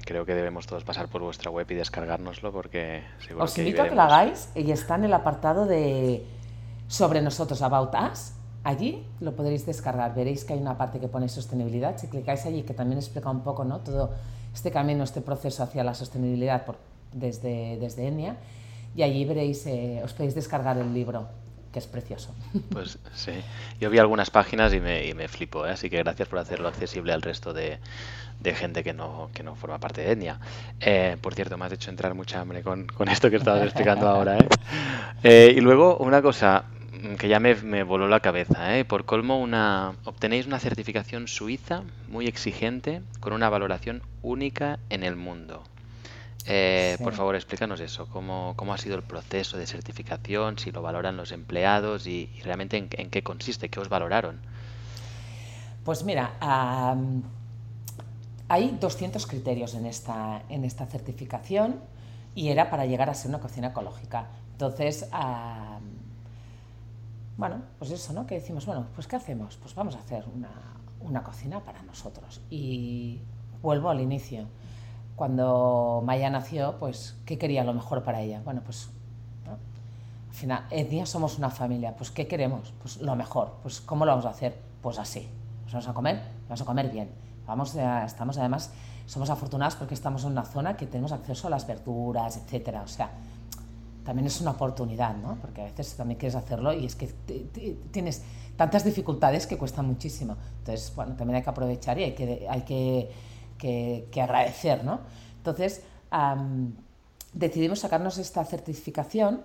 [0.04, 3.82] creo que debemos todos pasar por vuestra web y descargárnoslo porque seguro Os que invito
[3.82, 6.24] a que lo hagáis y está en el apartado de
[6.88, 8.32] sobre nosotros, About Us.
[8.64, 10.14] Allí lo podréis descargar.
[10.14, 11.96] Veréis que hay una parte que pone sostenibilidad.
[11.98, 13.80] Si clicáis allí, que también explica un poco ¿no?
[13.80, 14.12] todo
[14.54, 16.76] este camino, este proceso hacia la sostenibilidad por-
[17.12, 18.36] desde, desde ENIA.
[18.94, 21.26] Y allí veréis, eh, os podéis descargar el libro,
[21.72, 22.34] que es precioso.
[22.70, 23.32] Pues sí,
[23.80, 25.70] yo vi algunas páginas y me, y me flipo, ¿eh?
[25.72, 27.78] así que gracias por hacerlo accesible al resto de,
[28.42, 30.38] de gente que no, que no forma parte de Etnia.
[30.80, 34.08] Eh, por cierto, me has hecho entrar mucha hambre con, con esto que estabas explicando
[34.08, 34.38] ahora.
[34.38, 34.48] ¿eh?
[35.22, 36.64] Eh, y luego una cosa
[37.18, 42.26] que ya me, me voló la cabeza, por colmo una, obtenéis una certificación suiza muy
[42.26, 45.62] exigente con una valoración única en el mundo.
[46.46, 47.04] Eh, Sí.
[47.04, 51.16] Por favor, explícanos eso, cómo, cómo ha sido el proceso de certificación, si lo valoran
[51.16, 54.40] los empleados y, y realmente en, en qué consiste, qué os valoraron.
[55.84, 56.32] Pues mira,
[58.48, 61.76] hay 200 criterios en esta, en esta certificación
[62.34, 64.26] y era para llegar a ser una cocina ecológica.
[64.52, 65.08] Entonces,
[67.36, 68.26] bueno, pues eso, ¿no?
[68.26, 69.56] Que decimos, bueno, pues ¿qué hacemos?
[69.56, 70.50] Pues vamos a hacer una,
[71.00, 72.40] una cocina para nosotros.
[72.50, 73.20] Y
[73.62, 74.46] vuelvo al inicio.
[75.16, 78.40] Cuando Maya nació, pues, ¿qué quería lo mejor para ella?
[78.44, 78.88] Bueno, pues.
[79.46, 81.94] Al final, Etnia somos una familia.
[81.94, 82.72] Pues, ¿qué queremos?
[82.80, 83.54] Pues lo mejor.
[83.62, 84.58] Pues, ¿cómo lo vamos a hacer?
[84.80, 85.28] Pues así.
[85.62, 87.10] Pues vamos a comer, vamos a comer bien.
[87.46, 88.70] Vamos a- estamos además,
[89.06, 92.82] somos afortunados porque estamos en una zona que tenemos acceso a las verduras, etcétera.
[92.82, 93.10] O sea,
[94.04, 95.36] también es una oportunidad, ¿no?
[95.40, 97.06] Porque a veces también quieres hacerlo y es que
[97.90, 98.22] tienes
[98.56, 100.36] tantas dificultades que cuesta muchísimo.
[100.58, 103.10] Entonces, bueno, también hay que aprovechar y hay que, hay que,
[103.58, 105.00] que- que agradecer, ¿no?
[105.36, 106.74] Entonces, am,
[107.32, 109.42] decidimos sacarnos esta certificación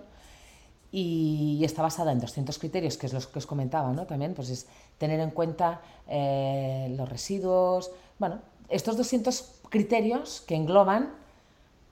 [0.90, 4.06] y está basada en 200 criterios, que es los que os comentaba, ¿no?
[4.06, 4.66] También, pues es
[4.96, 11.12] tener en cuenta eh, los residuos, bueno, estos 200 criterios que engloban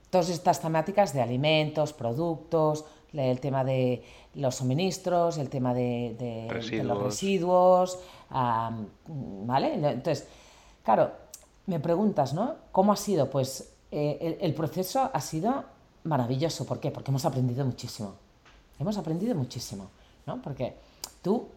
[0.09, 4.03] todas estas temáticas de alimentos, productos, el tema de
[4.35, 7.99] los suministros, el tema de, de- de los Residuos.
[8.29, 9.73] am, ¿vale?
[9.75, 10.27] Entonces,
[10.83, 11.11] claro,
[11.65, 12.55] me preguntas, ¿no?
[12.71, 13.29] ¿Cómo ha sido?
[13.29, 15.63] Pues eh, el, el proceso ha sido
[16.03, 16.65] maravilloso.
[16.65, 16.91] ¿Por qué?
[16.91, 18.13] Porque hemos aprendido muchísimo.
[18.79, 19.89] Hemos aprendido muchísimo,
[20.25, 20.41] ¿no?
[20.41, 20.75] Porque
[21.21, 21.47] tú,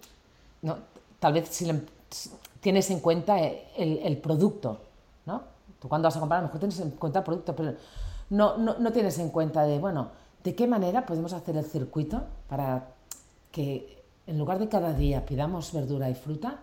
[0.63, 0.79] ¿no?
[1.19, 1.67] tal vez si
[2.11, 4.81] si tienes en cuenta el, el producto,
[5.27, 5.43] ¿no?
[5.79, 7.75] Tú cuando vas a comprar a lo mejor tienes en cuenta el producto, pero
[8.31, 10.09] no, no, no tienes en cuenta de, bueno,
[10.43, 12.89] ¿de qué manera podemos hacer el circuito para
[13.51, 16.59] que en lugar de cada día pidamos verdura y fruta,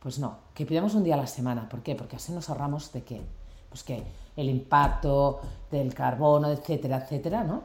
[0.00, 1.68] pues no, que pidamos un día a la semana.
[1.68, 1.94] ¿Por qué?
[1.94, 3.22] Porque así nos ahorramos de qué?
[3.68, 4.02] Pues que
[4.36, 5.40] el impacto
[5.70, 7.62] del carbono, etcétera, etcétera, ¿no?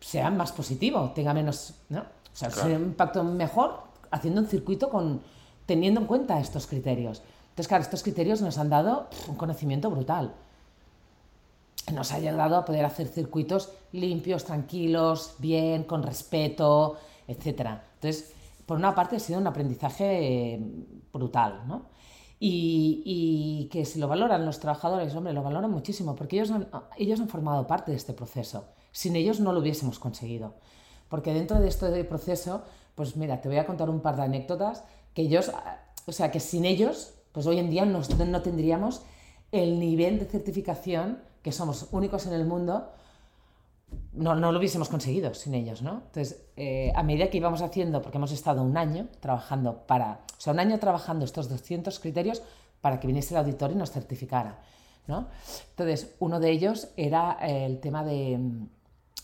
[0.00, 2.00] Sea más positivo, tenga menos, ¿no?
[2.00, 2.04] O
[2.36, 2.68] sea, Claro.
[2.68, 5.20] sea un impacto mejor haciendo un circuito con
[5.66, 7.22] teniendo en cuenta estos criterios.
[7.50, 10.32] Entonces, claro, estos criterios nos han dado un conocimiento brutal.
[11.92, 16.96] Nos ha ayudado a poder hacer circuitos limpios, tranquilos, bien, con respeto,
[17.26, 17.84] etcétera.
[17.94, 18.32] Entonces,
[18.66, 20.60] por una parte ha sido un aprendizaje eh,
[21.12, 21.82] brutal, ¿no?
[22.40, 26.68] Y, y que se lo valoran los trabajadores, hombre, lo valoran muchísimo, porque ellos han,
[26.96, 28.64] ellos han formado parte de este proceso.
[28.98, 30.54] Sin ellos no lo hubiésemos conseguido.
[31.08, 32.62] Porque dentro de este proceso,
[32.96, 34.82] pues mira, te voy a contar un par de anécdotas
[35.14, 39.02] que ellos, ah, o sea, que sin ellos, pues hoy en día nos- no tendríamos
[39.52, 42.90] el nivel de certificación que somos únicos en el mundo,
[44.14, 46.02] no, no lo hubiésemos conseguido sin ellos, ¿no?
[46.06, 50.40] Entonces, eh, a medida que íbamos haciendo, porque hemos estado un año trabajando para, o
[50.40, 52.42] sea, un año trabajando estos 200 criterios
[52.80, 54.58] para que viniese el auditor y nos certificara,
[55.06, 55.28] ¿no?
[55.70, 58.40] Entonces, uno de ellos era el tema de,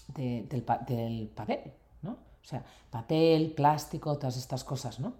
[0.08, 2.12] de- del, pa- del papel, ¿no?
[2.12, 5.12] O sea, papel, plástico, todas estas cosas, ¿no?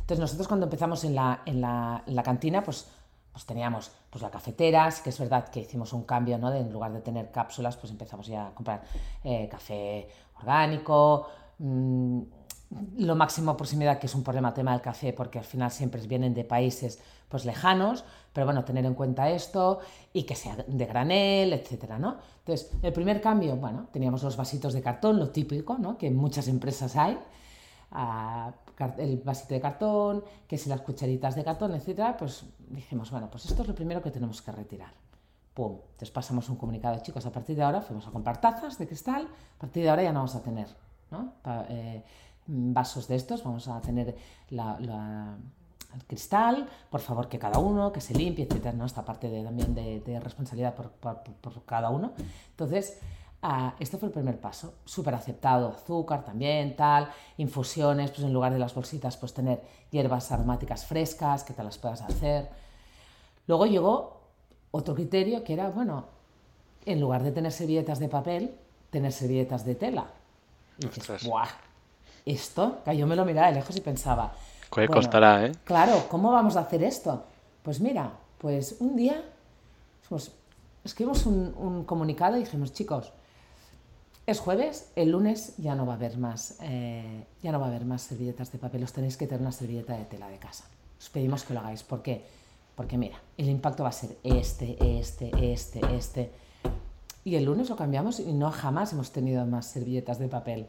[0.00, 2.86] Entonces nosotros cuando empezamos en la, en la, la cantina, pues,
[3.32, 6.50] pues teníamos pues la cafetera, sí que es verdad que hicimos un cambio, ¿no?
[6.50, 8.82] De, en lugar de tener cápsulas, pues empezamos ya a comprar
[9.24, 10.08] eh, café
[10.38, 11.26] orgánico,
[11.58, 12.20] mm,
[12.98, 16.34] lo máximo proximidad, que es un problema tema del café, porque al final siempre vienen
[16.34, 16.98] de países
[17.28, 19.80] pues lejanos, pero bueno, tener en cuenta esto
[20.12, 22.16] y que sea de granel, etcétera, ¿no?
[22.46, 25.98] Entonces, el primer cambio, bueno, teníamos los vasitos de cartón, lo típico, ¿no?
[25.98, 27.18] Que en muchas empresas hay,
[27.90, 33.10] a car- el vasito de cartón, que si las cucharitas de cartón, etcétera, pues dijimos,
[33.10, 34.92] bueno, pues esto es lo primero que tenemos que retirar.
[35.54, 38.86] Pum, entonces pasamos un comunicado, chicos, a partir de ahora fuimos a comprar tazas de
[38.86, 39.26] cristal,
[39.56, 40.68] a partir de ahora ya no vamos a tener
[41.10, 41.32] ¿no?
[41.42, 42.04] Pa- eh,
[42.46, 44.16] vasos de estos, vamos a tener
[44.50, 45.36] la-
[46.06, 48.84] cristal, por favor que cada uno, que se limpie, etcétera, ¿no?
[48.84, 52.12] Esta parte de, también de, responsabilidad por, por, cada uno.
[52.50, 52.98] Entonces,
[53.42, 58.52] uh, este fue el primer paso, súper aceptado, azúcar también, tal, infusiones, pues en lugar
[58.52, 62.48] de las bolsitas, pues tener hierbas aromáticas frescas, que te las puedas hacer.
[63.46, 64.20] Luego llegó
[64.70, 66.06] otro criterio que era, bueno,
[66.84, 68.54] en lugar de tener servilletas de papel,
[68.90, 70.06] tener servilletas de tela.
[70.78, 71.48] Dices, ¡buah!
[72.24, 74.34] Esto, que yo me lo miraba de lejos y pensaba,
[74.72, 75.52] ¿Qué costará, eh?
[75.64, 77.24] Claro, ¿cómo vamos a hacer esto?
[77.62, 79.22] Pues mira, pues un día
[80.08, 80.32] pues,
[80.84, 83.12] escribimos un, comunicado y dijimos, chicos,
[84.26, 87.68] es jueves, el lunes ya no va a haber más, eh, ya no va a
[87.68, 90.64] haber más servilletas de papel, os tenéis que tener una servilleta de tela de casa.
[90.98, 91.82] Os pedimos que lo hagáis.
[91.82, 92.24] ¿Por qué?
[92.74, 96.30] Porque mira, el impacto va a ser este, este, este, este.
[97.24, 100.68] Y el lunes lo cambiamos y no jamás hemos tenido más servilletas de papel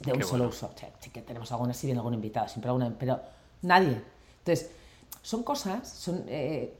[0.00, 0.70] de un solo uso.
[1.00, 3.20] sí que tenemos alguna, si bien algún invitado, siempre alguna, pero
[3.62, 4.00] nadie.
[4.38, 4.70] Entonces,
[5.22, 6.74] son cosas son, eh,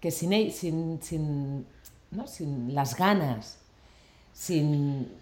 [0.00, 1.66] que sin, sin, sin,
[2.10, 2.26] ¿no?
[2.26, 3.58] sin las ganas,
[4.32, 5.16] sin...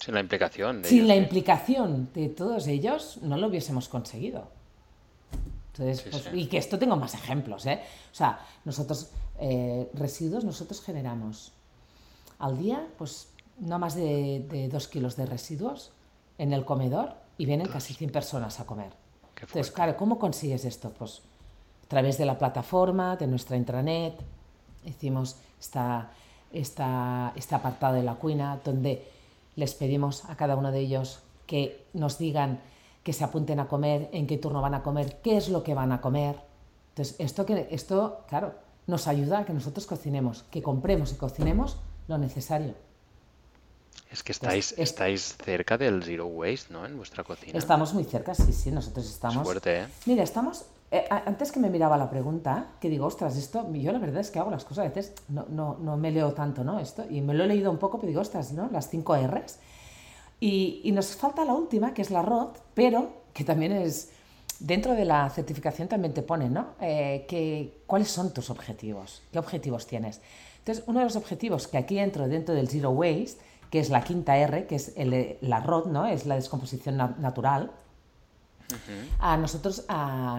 [0.00, 0.84] Sin la implicación.
[0.84, 4.48] sin la implicación de todos ellos, no lo hubiésemos conseguido.
[5.72, 7.64] Entonces, pues, Y que esto tengo más ejemplos.
[7.66, 7.80] ¿eh?
[8.10, 11.52] O sea, nosotros, eh, residuos, nosotros generamos
[12.40, 13.28] al día, pues
[13.60, 15.92] no más de, de dos kilos de residuos
[16.42, 18.90] en el comedor y vienen casi 100 personas a comer.
[19.40, 20.90] Entonces, claro, ¿cómo consigues esto?
[20.90, 21.22] Pues
[21.84, 24.14] a través de la plataforma, de nuestra intranet,
[24.84, 26.10] hicimos esta,
[26.52, 29.06] esta, este apartado de la cuina donde
[29.54, 32.58] les pedimos a cada uno de ellos que nos digan
[33.04, 35.74] que se apunten a comer, en qué turno van a comer, qué es lo que
[35.74, 36.40] van a comer.
[36.90, 38.54] Entonces, esto, que, esto claro,
[38.88, 41.76] nos ayuda a que nosotros cocinemos, que compremos y cocinemos
[42.08, 42.74] lo necesario.
[44.10, 46.84] Es que estáis, estáis cerca del zero waste, ¿no?
[46.84, 47.58] En vuestra cocina.
[47.58, 49.42] Estamos muy cerca, sí, sí, nosotros estamos.
[49.42, 49.86] Suerte, ¿eh?
[50.04, 50.66] Mira, estamos.
[50.90, 54.30] Eh, antes que me miraba la pregunta, que digo, ostras, esto, yo la verdad es
[54.30, 56.78] que hago las cosas, a veces no, no, no me leo tanto, ¿no?
[56.78, 58.68] Esto, y me lo he leído un poco, pero digo, ostras, ¿no?
[58.70, 59.58] Las cinco R's.
[60.40, 64.10] Y, y nos falta la última, que es la ROT, pero que también es.
[64.58, 66.74] Dentro de la certificación también te pone, ¿no?
[66.80, 69.22] Eh, que, ¿Cuáles son tus objetivos?
[69.32, 70.20] ¿Qué objetivos tienes?
[70.58, 73.42] Entonces, uno de los objetivos que aquí entro dentro del Zero Waste
[73.72, 76.04] que es la quinta R, que es el, la ROD, ¿no?
[76.04, 77.70] es la descomposición natural.
[79.18, 79.86] a nosotros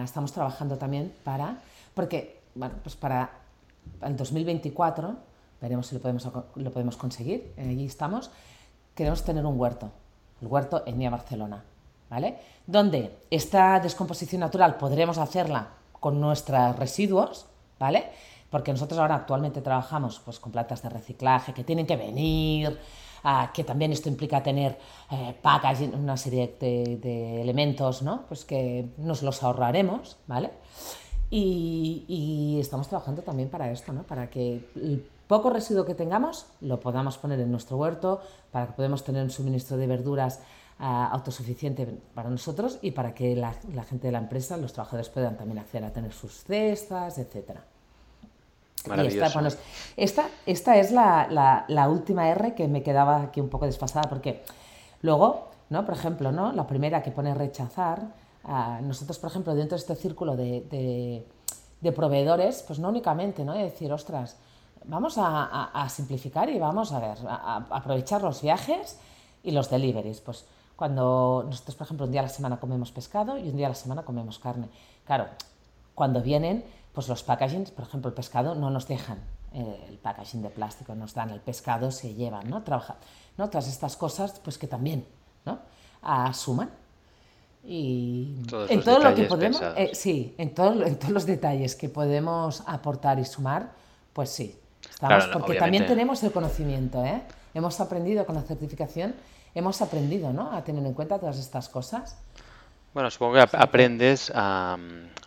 [0.04, 1.58] estamos trabajando también para,
[1.94, 3.30] porque, bueno, pues para
[4.02, 5.16] el 2024,
[5.60, 8.30] veremos si lo podemos, lo podemos conseguir, eh, allí estamos,
[8.94, 9.90] queremos tener un huerto,
[10.40, 11.64] el huerto en Nia Barcelona,
[12.08, 12.38] ¿vale?
[12.68, 17.46] Donde esta descomposición natural podremos hacerla con nuestros residuos,
[17.80, 18.12] ¿vale?
[18.48, 22.78] Porque nosotros ahora actualmente trabajamos pues, con plantas de reciclaje que tienen que venir,
[23.54, 24.78] que también esto implica tener
[25.10, 28.26] eh, packaging, una serie de, elementos, ¿no?
[28.28, 30.50] Pues que nos los ahorraremos, ¿vale?
[31.30, 34.02] Y, estamos trabajando también para esto, ¿no?
[34.02, 38.20] Para que el poco residuo que tengamos lo podamos poner en nuestro huerto,
[38.52, 40.40] para que podamos tener un suministro de verduras
[40.78, 45.08] ah, autosuficiente para nosotros y para que la, la, gente de la empresa, los trabajadores
[45.08, 47.64] puedan también acceder a tener sus cestas, etcétera.
[49.96, 54.42] Esta, esta, es la, última R que me quedaba aquí un poco desfasada, porque
[55.02, 55.84] luego, ¿no?
[55.84, 56.52] por ejemplo, ¿no?
[56.52, 58.02] la primera que pone rechazar,
[58.82, 61.26] nosotros, por ejemplo, dentro de este círculo de,
[61.94, 63.54] proveedores, pues no únicamente, ¿no?
[63.54, 64.36] decir, ostras,
[64.84, 68.98] vamos a, simplificar y vamos a ver, a, aprovechar los viajes
[69.42, 70.20] y los deliveries.
[70.20, 70.44] Pues
[70.76, 73.70] cuando nosotros, por ejemplo, un día a la semana comemos pescado y un día a
[73.70, 74.68] la semana comemos carne.
[75.06, 75.26] Claro,
[75.94, 76.64] cuando vienen
[76.94, 79.18] pues los packagings, por ejemplo, el pescado no nos dejan
[79.52, 82.62] eh, el packaging de plástico, nos dan el pescado, se llevan, ¿no?
[82.62, 82.96] Trabaja,
[83.36, 83.50] ¿no?
[83.50, 85.04] Todas estas cosas, pues que también,
[85.44, 85.58] ¿no?
[86.02, 86.70] Asuman.
[87.64, 88.36] Y
[88.68, 92.62] en todo lo que podemos, eh, sí, en, todo, en todos los detalles que podemos
[92.66, 93.72] aportar y sumar,
[94.12, 97.22] pues sí, estamos, porque también tenemos el conocimiento, ¿eh?
[97.54, 99.14] Hemos aprendido con la certificación,
[99.54, 100.52] hemos aprendido, ¿no?
[100.52, 102.18] A tener en cuenta todas estas cosas.
[102.94, 104.78] Bueno, supongo que aprendes a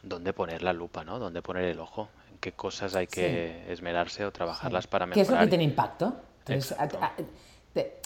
[0.02, 1.20] dónde poner la lupa, ¿no?
[1.20, 5.26] Dónde poner el ojo, en qué cosas hay que esmerarse o trabajarlas para mejorar.
[5.28, 6.16] ¿Qué es lo que tiene impacto?
[6.46, 6.78] Entonces,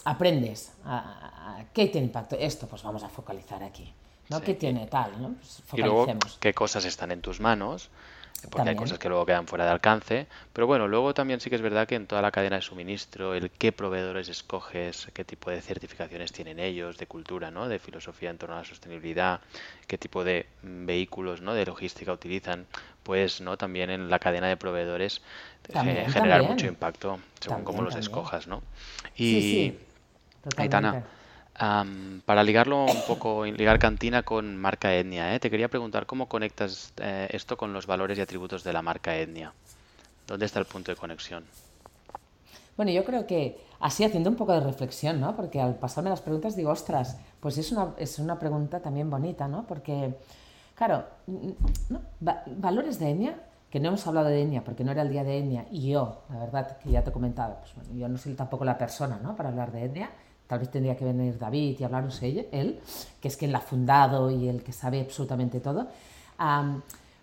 [0.04, 2.36] aprendes a, qué tiene impacto.
[2.38, 3.94] Esto, pues vamos a focalizar aquí.
[4.30, 4.42] ¿no?
[4.42, 5.22] ¿Qué tiene tal?
[5.22, 5.36] ¿no?
[5.36, 6.08] Pues y luego,
[6.40, 7.92] qué cosas están en tus manos
[8.50, 10.28] porque hay cosas que luego quedan fuera de alcance.
[10.54, 13.34] Pero bueno, luego también sí que es verdad que en toda la cadena de suministro,
[13.34, 17.68] el qué proveedores escoges, qué tipo de certificaciones tienen ellos, de cultura, ¿no?
[17.68, 19.42] de filosofía en torno a la sostenibilidad,
[19.88, 21.54] qué tipo de mm, vehículos ¿no?
[21.54, 22.66] de logística utilizan,
[23.04, 25.22] pues no también en la cadena de proveedores
[25.70, 28.48] eh, generar mucho impacto según cómo los escojas.
[28.48, 28.64] ¿no?
[29.16, 29.80] Y, sí, sí.
[30.58, 31.04] Aitana,
[32.26, 35.40] para ligarlo un poco, ligar cantina con marca etnia, ¿eh?
[35.40, 39.16] te quería preguntar cómo conectas eh, esto con los valores y atributos de la marca
[39.16, 39.54] etnia.
[40.26, 41.44] ¿Dónde está el punto de conexión?
[42.78, 45.36] Bueno, yo creo que así haciendo un poco de reflexión, ¿no?
[45.36, 49.48] Porque al pasarme las preguntas digo, ostras, pues es una, es una pregunta también bonita,
[49.48, 49.68] ¿no?
[49.68, 50.16] Porque,
[50.74, 51.06] claro,
[52.58, 53.36] valores de etnia,
[53.70, 56.24] que no hemos hablado de etnia porque no era el día de etnia, y yo,
[56.30, 59.20] la verdad, que ya te he comentado, pues bueno, yo no soy tampoco la persona,
[59.22, 59.36] ¿no?
[59.36, 60.10] Para hablar de etnia,
[60.52, 62.82] tal vez tendría que venir David y hablaros él,
[63.22, 65.88] que es quien la ha fundado y el que sabe absolutamente todo.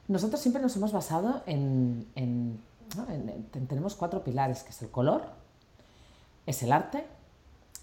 [0.09, 2.59] nosotros siempre nos hemos basado en, en,
[3.69, 5.27] tenemos cuatro pilares, que es el color,
[6.47, 7.05] es el arte,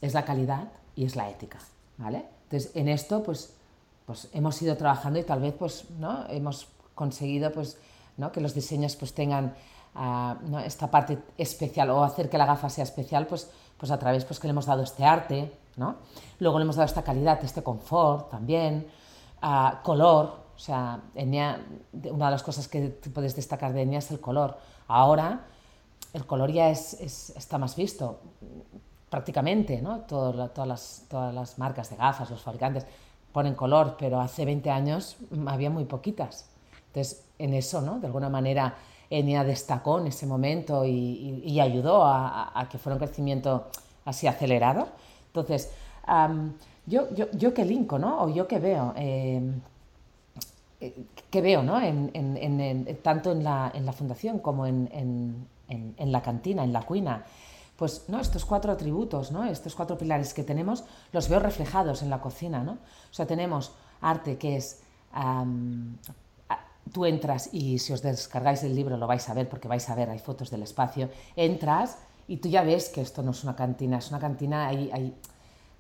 [0.01, 1.59] es la calidad y es la ética,
[1.99, 2.25] ¿vale?
[2.45, 3.53] Entonces, en esto, pues,
[4.07, 6.25] pues hemos ido trabajando y tal vez, pues, ¿no?
[6.27, 7.77] Hemos conseguido, pues,
[8.17, 8.31] ¿no?
[8.31, 9.53] Que los diseños, pues, tengan
[9.93, 13.47] ah, esta parte especial o hacer que la gafa sea especial, pues,
[13.77, 15.95] pues a través, pues, que le hemos dado este arte, ¿no?
[16.39, 18.87] Luego le hemos dado esta calidad, este confort también,
[19.83, 21.59] color, o sea, una
[22.01, 24.57] de las cosas que puedes destacar de Enya es el color.
[24.87, 25.45] Ahora,
[26.13, 26.93] el color ya es,
[27.35, 28.19] está más visto,
[29.09, 29.99] prácticamente, ¿no?
[30.01, 32.85] todas, las, todas las marcas de gafas, los fabricantes
[33.31, 35.17] ponen color, pero hace 20 años
[35.47, 36.49] había muy poquitas.
[36.87, 37.99] Entonces, en eso, ¿no?
[37.99, 38.75] De alguna manera,
[39.09, 43.67] Enia destacó en ese momento y, ayudó a, que fuera un crecimiento
[44.05, 44.87] así acelerado.
[45.27, 45.71] Entonces,
[46.85, 48.23] yo, yo, yo que linko, ¿no?
[48.23, 49.61] O yo que veo, em,
[50.79, 50.93] eh,
[51.29, 51.79] que veo, ¿no?
[51.81, 54.89] En, tanto en la, en la fundación como en,
[55.67, 57.25] en, la cantina, en la cuina,
[57.75, 59.43] pues no estos cuatro atributos, ¿no?
[59.45, 62.63] estos cuatro pilares que tenemos, los veo reflejados en la cocina.
[62.63, 62.73] ¿no?
[62.73, 64.81] O sea, tenemos arte que es...
[66.91, 69.95] tú entras y si os descargáis el libro lo vais a ver porque vais a
[69.95, 73.55] ver, hay fotos del espacio, entras y tú ya ves que esto no es una
[73.55, 75.15] cantina, es una cantina, hay, hay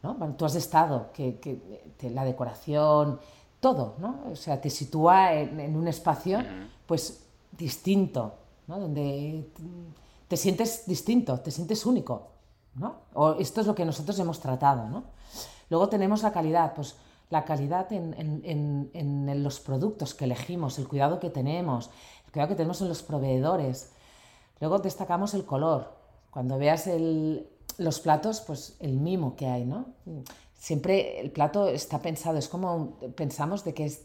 [0.03, 0.15] ¿no?
[0.37, 3.19] tú has estado, que, que, la decoración,
[3.59, 4.25] todo, ¿no?
[4.31, 6.39] O sea, te sitúa en, en un espacio
[6.85, 7.23] pues
[7.57, 8.35] distinto,
[8.67, 9.49] donde
[10.27, 12.35] te sientes distinto, te sientes único.
[12.75, 12.95] ¿no?
[13.13, 14.87] O esto es lo que nosotros hemos tratado.
[14.89, 15.03] ¿no?
[15.69, 16.95] Luego tenemos la calidad, pues
[17.29, 21.89] la calidad en, los productos que elegimos, el cuidado que tenemos,
[22.25, 23.91] el cuidado que tenemos en los proveedores.
[24.59, 25.93] Luego destacamos el color.
[26.29, 26.89] Cuando veas
[27.77, 29.85] los platos, pues el mimo que hay, ¿no?
[30.53, 34.03] Siempre el plato está pensado, es como pensamos de que, es,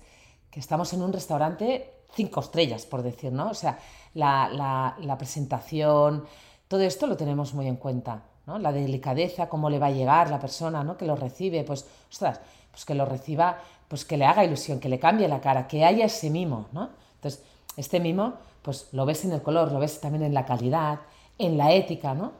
[0.51, 3.51] que estamos en un restaurante cinco estrellas, por decir, ¿no?
[3.51, 3.79] O sea,
[4.15, 6.25] la, la, presentación,
[6.69, 8.59] todo esto lo tenemos muy en cuenta, ¿no?
[8.59, 10.97] La delicadeza, cómo le va a llegar la persona, ¿no?
[10.97, 12.41] Que lo recibe, pues, ostras,
[12.71, 13.59] pues que lo reciba,
[13.89, 16.91] pues que le haga ilusión, que le cambie la cara, que haya ese mimo, ¿no?
[17.17, 17.43] Entonces,
[17.77, 21.01] este mimo, pues lo ves en el color, lo ves también en la calidad,
[21.39, 22.33] en la ética, ¿no?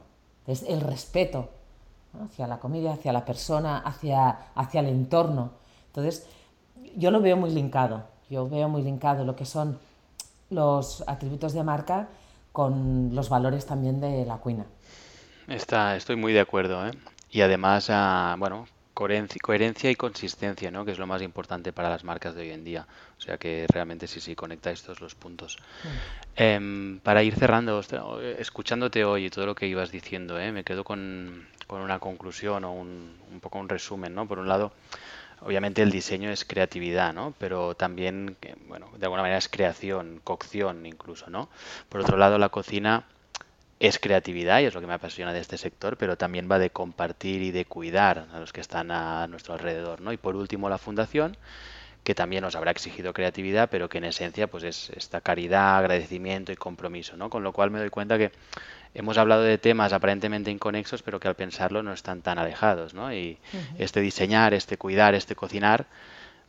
[0.47, 1.49] Es el respeto
[2.25, 5.51] hacia la comida, hacia la persona, hacia, hacia el entorno.
[5.87, 6.27] Entonces,
[6.95, 9.79] yo lo veo muy linkado, yo veo muy linkado lo que son
[10.49, 12.07] los atributos de marca
[12.51, 14.65] con los valores también de la cuina.
[15.47, 16.85] Está, estoy muy de acuerdo.
[16.85, 16.91] ¿eh?
[17.29, 20.85] Y además, ah, bueno, coherencia, y consistencia, ¿no?
[20.85, 22.87] que es lo más importante para las marcas de hoy en día.
[23.17, 25.57] O sea que realmente sí, sí, conecta estos los puntos.
[26.35, 27.81] Em, para ir cerrando,
[28.37, 30.51] escuchándote hoy y todo lo que ibas diciendo, ¿eh?
[30.51, 34.13] me quedo con, con una conclusión o un, un poco un resumen.
[34.13, 34.27] ¿no?
[34.27, 34.71] Por un lado,
[35.41, 37.33] obviamente el diseño es creatividad, ¿no?
[37.37, 38.37] Pero también,
[38.67, 41.49] bueno, de alguna manera es creación, cocción incluso, ¿no?
[41.89, 43.05] Por otro lado, la cocina
[43.81, 46.69] es creatividad y es lo que me apasiona de este sector, pero también va de
[46.69, 50.13] compartir y de cuidar a los que están a nuestro alrededor, ¿no?
[50.13, 51.35] Y por último, la fundación,
[52.03, 56.51] que también nos habrá exigido creatividad, pero que en esencia pues es esta caridad, agradecimiento
[56.51, 57.31] y compromiso, ¿no?
[57.31, 58.31] Con lo cual me doy cuenta que
[58.93, 63.11] hemos hablado de temas aparentemente inconexos, pero que al pensarlo no están tan alejados, ¿no?
[63.11, 63.39] Y
[63.79, 65.87] este diseñar, este cuidar, este cocinar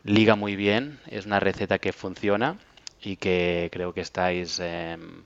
[0.05, 2.59] liga muy bien, es una receta que funciona
[3.01, 5.22] y que creo que estáis em,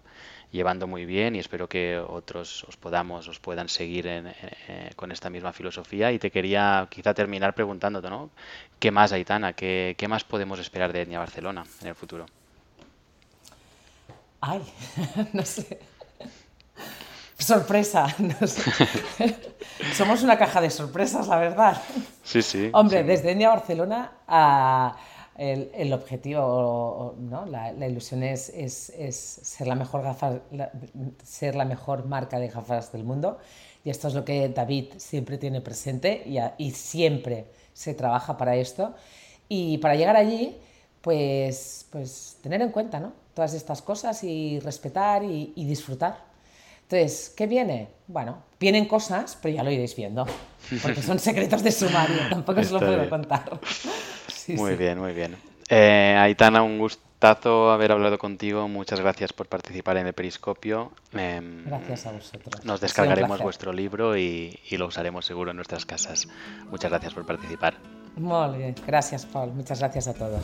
[0.56, 5.30] llevando muy bien y espero que otros os podamos os puedan seguir eh, con esta
[5.30, 8.30] misma filosofía y te quería quizá terminar preguntándote ¿no?
[8.80, 9.52] ¿qué más Aitana?
[9.52, 12.26] ¿Qué, qué más podemos esperar de Etnia Barcelona en el futuro?
[14.40, 14.62] Ay,
[15.32, 15.78] no sé
[17.38, 18.06] sorpresa.
[19.94, 21.80] Somos una caja de sorpresas, la verdad.
[22.24, 22.70] Sí, sí.
[22.72, 24.96] Hombre, desde Enya Barcelona a
[25.38, 27.46] el, objetivo, ¿no?
[27.46, 30.40] la, ilusión es, ser, la mejor gafa,
[31.22, 33.38] ser la mejor marca de gafas del mundo.
[33.84, 36.24] Y esto es lo que David siempre tiene presente
[36.58, 38.94] y, siempre se trabaja para esto.
[39.48, 40.56] Y para llegar allí,
[41.00, 43.12] pues, pues tener en cuenta ¿no?
[43.34, 46.24] todas estas cosas y respetar y disfrutar
[46.82, 47.88] Entonces, ¿qué viene?
[48.06, 50.24] Bueno, vienen cosas, pero ya lo iréis viendo,
[50.82, 53.60] porque son secretos de sumario, tampoco os lo puedo contar.
[54.48, 55.36] Muy bien, muy bien.
[55.68, 58.68] Eh, Aitana, un gustazo haber hablado contigo.
[58.68, 60.92] Muchas gracias por participar en el Periscopio.
[61.12, 62.64] Em, gracias a vosotros.
[62.64, 66.28] Nos descargaremos vuestro libro y, y, lo usaremos seguro en nuestras casas.
[66.70, 67.74] Muchas gracias por participar.
[68.16, 68.74] Muy bien.
[68.86, 69.52] Gracias, Paul.
[69.52, 70.42] Muchas gracias a todos.